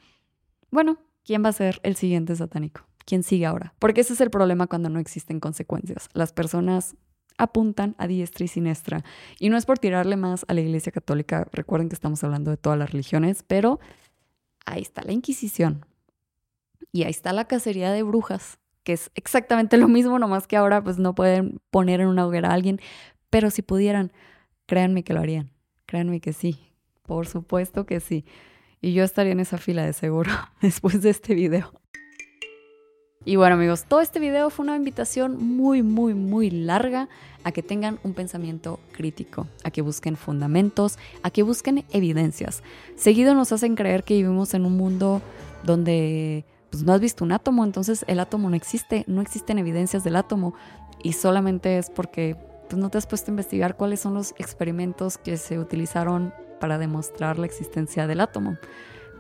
Bueno, 0.69 0.97
¿quién 1.23 1.43
va 1.43 1.49
a 1.49 1.53
ser 1.53 1.79
el 1.83 1.95
siguiente 1.95 2.35
satánico? 2.35 2.86
¿Quién 3.07 3.23
sigue 3.23 3.45
ahora? 3.45 3.73
Porque 3.79 4.01
ese 4.01 4.11
es 4.11 4.19
el 4.19 4.29
problema 4.29 4.67
cuando 4.67 4.89
no 4.89 4.99
existen 4.99 5.39
consecuencias. 5.39 6.09
Las 6.11 6.33
personas 6.33 6.97
apuntan 7.37 7.95
a 7.97 8.05
diestra 8.05 8.43
y 8.43 8.49
siniestra. 8.49 9.05
Y 9.39 9.47
no 9.47 9.55
es 9.55 9.65
por 9.65 9.79
tirarle 9.79 10.17
más 10.17 10.43
a 10.49 10.53
la 10.53 10.59
Iglesia 10.59 10.91
Católica, 10.91 11.47
recuerden 11.53 11.87
que 11.87 11.95
estamos 11.95 12.21
hablando 12.25 12.51
de 12.51 12.57
todas 12.57 12.77
las 12.77 12.91
religiones, 12.91 13.45
pero 13.47 13.79
ahí 14.65 14.81
está 14.81 15.03
la 15.03 15.13
Inquisición. 15.13 15.85
Y 16.91 17.03
ahí 17.03 17.11
está 17.11 17.31
la 17.31 17.45
cacería 17.45 17.93
de 17.93 18.03
brujas, 18.03 18.59
que 18.83 18.91
es 18.91 19.09
exactamente 19.15 19.77
lo 19.77 19.87
mismo, 19.87 20.19
nomás 20.19 20.45
que 20.45 20.57
ahora 20.57 20.83
pues 20.83 20.97
no 20.97 21.15
pueden 21.15 21.61
poner 21.71 22.01
en 22.01 22.07
una 22.07 22.27
hoguera 22.27 22.49
a 22.49 22.53
alguien, 22.55 22.81
pero 23.29 23.51
si 23.51 23.61
pudieran, 23.61 24.11
créanme 24.65 25.05
que 25.05 25.13
lo 25.13 25.21
harían, 25.21 25.53
créanme 25.85 26.19
que 26.19 26.33
sí, 26.33 26.59
por 27.03 27.25
supuesto 27.25 27.85
que 27.85 28.01
sí. 28.01 28.25
Y 28.81 28.91
yo 28.91 29.05
estaría 29.05 29.31
en 29.31 29.39
esa 29.39 29.57
fila 29.57 29.85
de 29.85 29.93
seguro 29.93 30.31
después 30.61 31.01
de 31.01 31.11
este 31.11 31.35
video. 31.35 31.71
Y 33.27 33.35
bueno 33.35 33.55
amigos, 33.55 33.83
todo 33.89 33.99
este 33.99 34.21
video 34.21 34.49
fue 34.49 34.63
una 34.63 34.77
invitación 34.77 35.35
muy, 35.37 35.83
muy, 35.83 36.13
muy 36.13 36.49
larga 36.49 37.09
a 37.43 37.51
que 37.51 37.61
tengan 37.61 37.99
un 38.05 38.13
pensamiento 38.13 38.79
crítico, 38.93 39.47
a 39.65 39.69
que 39.69 39.81
busquen 39.81 40.15
fundamentos, 40.15 40.97
a 41.23 41.29
que 41.29 41.43
busquen 41.43 41.83
evidencias. 41.91 42.63
Seguido 42.95 43.35
nos 43.35 43.51
hacen 43.51 43.75
creer 43.75 44.05
que 44.05 44.13
vivimos 44.13 44.53
en 44.53 44.65
un 44.65 44.77
mundo 44.77 45.21
donde 45.65 46.45
pues, 46.69 46.83
no 46.83 46.93
has 46.93 47.01
visto 47.01 47.25
un 47.25 47.33
átomo, 47.33 47.65
entonces 47.65 48.05
el 48.07 48.21
átomo 48.21 48.49
no 48.49 48.55
existe, 48.55 49.03
no 49.07 49.19
existen 49.19 49.59
evidencias 49.59 50.05
del 50.05 50.15
átomo 50.15 50.53
y 51.03 51.11
solamente 51.11 51.77
es 51.77 51.89
porque 51.89 52.37
pues, 52.69 52.81
no 52.81 52.89
te 52.89 52.97
has 52.97 53.07
puesto 53.07 53.29
a 53.29 53.33
investigar 53.33 53.75
cuáles 53.75 53.99
son 53.99 54.13
los 54.13 54.35
experimentos 54.37 55.17
que 55.17 55.35
se 55.35 55.59
utilizaron 55.59 56.33
para 56.61 56.77
demostrar 56.77 57.39
la 57.39 57.45
existencia 57.45 58.07
del 58.07 58.21
átomo. 58.21 58.57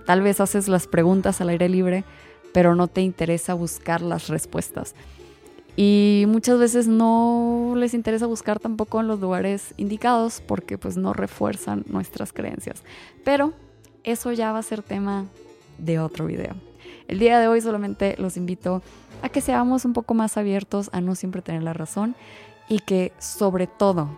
Tal 0.05 0.21
vez 0.21 0.39
haces 0.39 0.69
las 0.69 0.87
preguntas 0.87 1.41
al 1.41 1.49
aire 1.49 1.67
libre, 1.67 2.05
pero 2.57 2.73
no 2.73 2.87
te 2.87 3.01
interesa 3.01 3.53
buscar 3.53 4.01
las 4.01 4.29
respuestas. 4.29 4.95
Y 5.75 6.25
muchas 6.27 6.57
veces 6.57 6.87
no 6.87 7.75
les 7.77 7.93
interesa 7.93 8.25
buscar 8.25 8.59
tampoco 8.59 8.99
en 8.99 9.07
los 9.07 9.19
lugares 9.19 9.75
indicados 9.77 10.41
porque 10.41 10.79
pues 10.79 10.97
no 10.97 11.13
refuerzan 11.13 11.85
nuestras 11.87 12.33
creencias. 12.33 12.81
Pero 13.23 13.53
eso 14.03 14.31
ya 14.31 14.51
va 14.53 14.57
a 14.57 14.63
ser 14.63 14.81
tema 14.81 15.27
de 15.77 15.99
otro 15.99 16.25
video. 16.25 16.55
El 17.07 17.19
día 17.19 17.39
de 17.39 17.47
hoy 17.47 17.61
solamente 17.61 18.15
los 18.17 18.37
invito 18.37 18.81
a 19.21 19.29
que 19.29 19.41
seamos 19.41 19.85
un 19.85 19.93
poco 19.93 20.15
más 20.15 20.35
abiertos 20.35 20.89
a 20.93 20.99
no 20.99 21.13
siempre 21.13 21.43
tener 21.43 21.61
la 21.61 21.73
razón 21.73 22.15
y 22.67 22.79
que 22.79 23.13
sobre 23.19 23.67
todo 23.67 24.09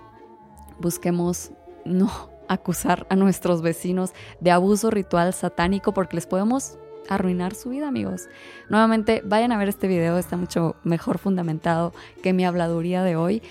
busquemos 0.79 1.51
no 1.83 2.09
acusar 2.47 3.05
a 3.09 3.17
nuestros 3.17 3.61
vecinos 3.61 4.13
de 4.39 4.51
abuso 4.51 4.91
ritual 4.91 5.33
satánico 5.33 5.93
porque 5.93 6.15
les 6.15 6.25
podemos 6.25 6.77
arruinar 7.09 7.55
su 7.55 7.69
vida, 7.69 7.87
amigos. 7.87 8.29
Nuevamente, 8.69 9.21
vayan 9.25 9.51
a 9.51 9.57
ver 9.57 9.67
este 9.67 9.87
video, 9.87 10.17
está 10.17 10.37
mucho 10.37 10.75
mejor 10.83 11.17
fundamentado 11.17 11.93
que 12.23 12.33
mi 12.33 12.45
habladuría 12.45 13.03
de 13.03 13.15
hoy 13.15 13.41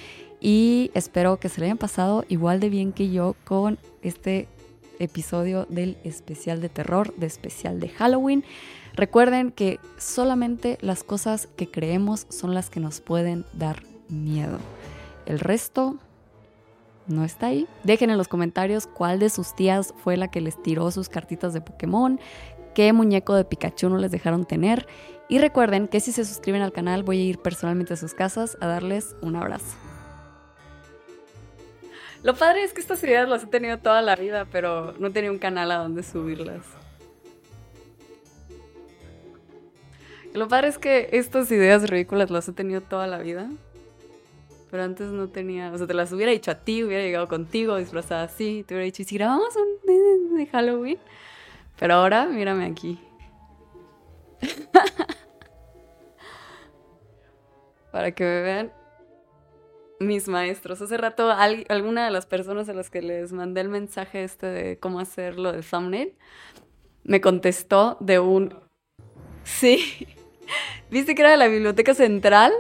y 0.41 0.91
espero 0.95 1.39
que 1.39 1.49
se 1.49 1.61
le 1.61 1.67
hayan 1.67 1.79
pasado 1.79 2.25
igual 2.29 2.61
de 2.61 2.71
bien 2.71 2.93
que 2.93 3.11
yo 3.11 3.35
con 3.45 3.79
este 4.03 4.49
episodio 4.99 5.67
del 5.69 5.97
especial 6.05 6.61
de 6.61 6.69
terror, 6.69 7.15
de 7.17 7.27
especial 7.27 7.81
de 7.81 7.89
Halloween. 7.89 8.45
Recuerden 8.95 9.53
que 9.53 9.79
solamente 9.97 10.79
las 10.81 11.05
cosas 11.05 11.49
que 11.57 11.71
creemos 11.71 12.27
son 12.31 12.55
las 12.55 12.71
que 12.71 12.81
nos 12.81 13.01
pueden 13.01 13.45
dar 13.53 13.83
miedo. 14.09 14.59
El 15.27 15.41
resto 15.41 15.97
no 17.07 17.25
está 17.25 17.47
ahí. 17.47 17.67
Dejen 17.85 18.11
en 18.11 18.19
los 18.19 18.29
comentarios 18.29 18.87
cuál 18.87 19.19
de 19.19 19.31
sus 19.31 19.55
tías 19.55 19.95
fue 20.03 20.17
la 20.17 20.29
que 20.29 20.41
les 20.41 20.63
tiró 20.63 20.91
sus 20.91 21.09
cartitas 21.09 21.53
de 21.55 21.61
Pokémon, 21.61 22.21
qué 22.79 22.93
muñeco 22.93 23.35
de 23.35 23.45
Pikachu 23.45 23.89
no 23.89 23.99
les 23.99 24.12
dejaron 24.12 24.45
tener. 24.45 24.87
Y 25.29 25.39
recuerden 25.39 25.89
que 25.89 25.99
si 25.99 26.12
se 26.12 26.24
suscriben 26.24 26.62
al 26.62 26.70
canal 26.70 27.03
voy 27.03 27.18
a 27.18 27.24
ir 27.24 27.39
personalmente 27.41 27.95
a 27.95 27.97
sus 27.97 28.14
casas 28.14 28.57
a 28.61 28.68
darles 28.68 29.16
un 29.20 29.35
abrazo. 29.35 29.76
Lo 32.22 32.37
padre 32.37 32.62
es 32.62 32.72
que 32.72 32.81
estas 32.81 33.03
ideas 33.03 33.29
las 33.29 33.43
he 33.43 33.47
tenido 33.49 33.79
toda 33.79 34.01
la 34.01 34.14
vida, 34.14 34.47
pero 34.53 34.95
no 35.01 35.11
tenía 35.11 35.33
un 35.33 35.41
canal 35.41 35.72
a 35.72 35.79
donde 35.79 36.05
subirlas. 36.05 36.64
Lo 40.33 40.47
padre 40.47 40.68
es 40.68 40.79
que 40.79 41.09
estas 41.11 41.51
ideas 41.51 41.91
ridículas 41.91 42.31
las 42.31 42.47
he 42.47 42.53
tenido 42.53 42.81
toda 42.81 43.09
la 43.09 43.18
vida. 43.18 43.51
Pero 44.70 44.85
antes 44.85 45.09
no 45.09 45.26
tenía, 45.26 45.72
o 45.72 45.79
sea, 45.79 45.89
te 45.89 45.95
las 45.95 46.12
hubiera 46.12 46.31
dicho 46.31 46.53
a 46.53 46.55
ti, 46.55 46.85
hubiera 46.85 47.03
llegado 47.03 47.26
contigo 47.26 47.76
disfrazada 47.76 48.22
así, 48.22 48.62
te 48.68 48.74
hubiera 48.74 48.85
dicho, 48.85 49.03
¿y 49.03 49.05
si 49.05 49.16
grabamos 49.16 49.57
un 49.57 50.37
de 50.37 50.47
Halloween? 50.47 50.99
Pero 51.79 51.95
ahora, 51.95 52.26
mírame 52.26 52.66
aquí. 52.66 53.01
Para 57.93 58.12
que 58.12 58.24
me 58.24 58.43
vean 58.43 58.72
mis 60.01 60.29
maestros. 60.29 60.81
Hace 60.83 60.97
rato 60.97 61.31
alguna 61.31 62.05
de 62.05 62.11
las 62.11 62.26
personas 62.26 62.68
a 62.68 62.74
las 62.74 62.91
que 62.91 63.03
les 63.03 63.33
mandé 63.33 63.61
el 63.61 63.68
mensaje 63.68 64.24
este 64.24 64.47
de 64.47 64.79
cómo 64.79 65.01
hacerlo 65.01 65.53
de 65.53 65.62
thumbnail 65.62 66.14
me 67.09 67.20
contestó 67.20 67.97
de 68.01 68.20
un... 68.20 68.55
Sí. 69.43 70.07
¿Viste 70.91 71.14
que 71.14 71.22
era 71.22 71.31
de 71.31 71.39
la 71.39 71.49
biblioteca 71.49 71.95
central? 71.95 72.53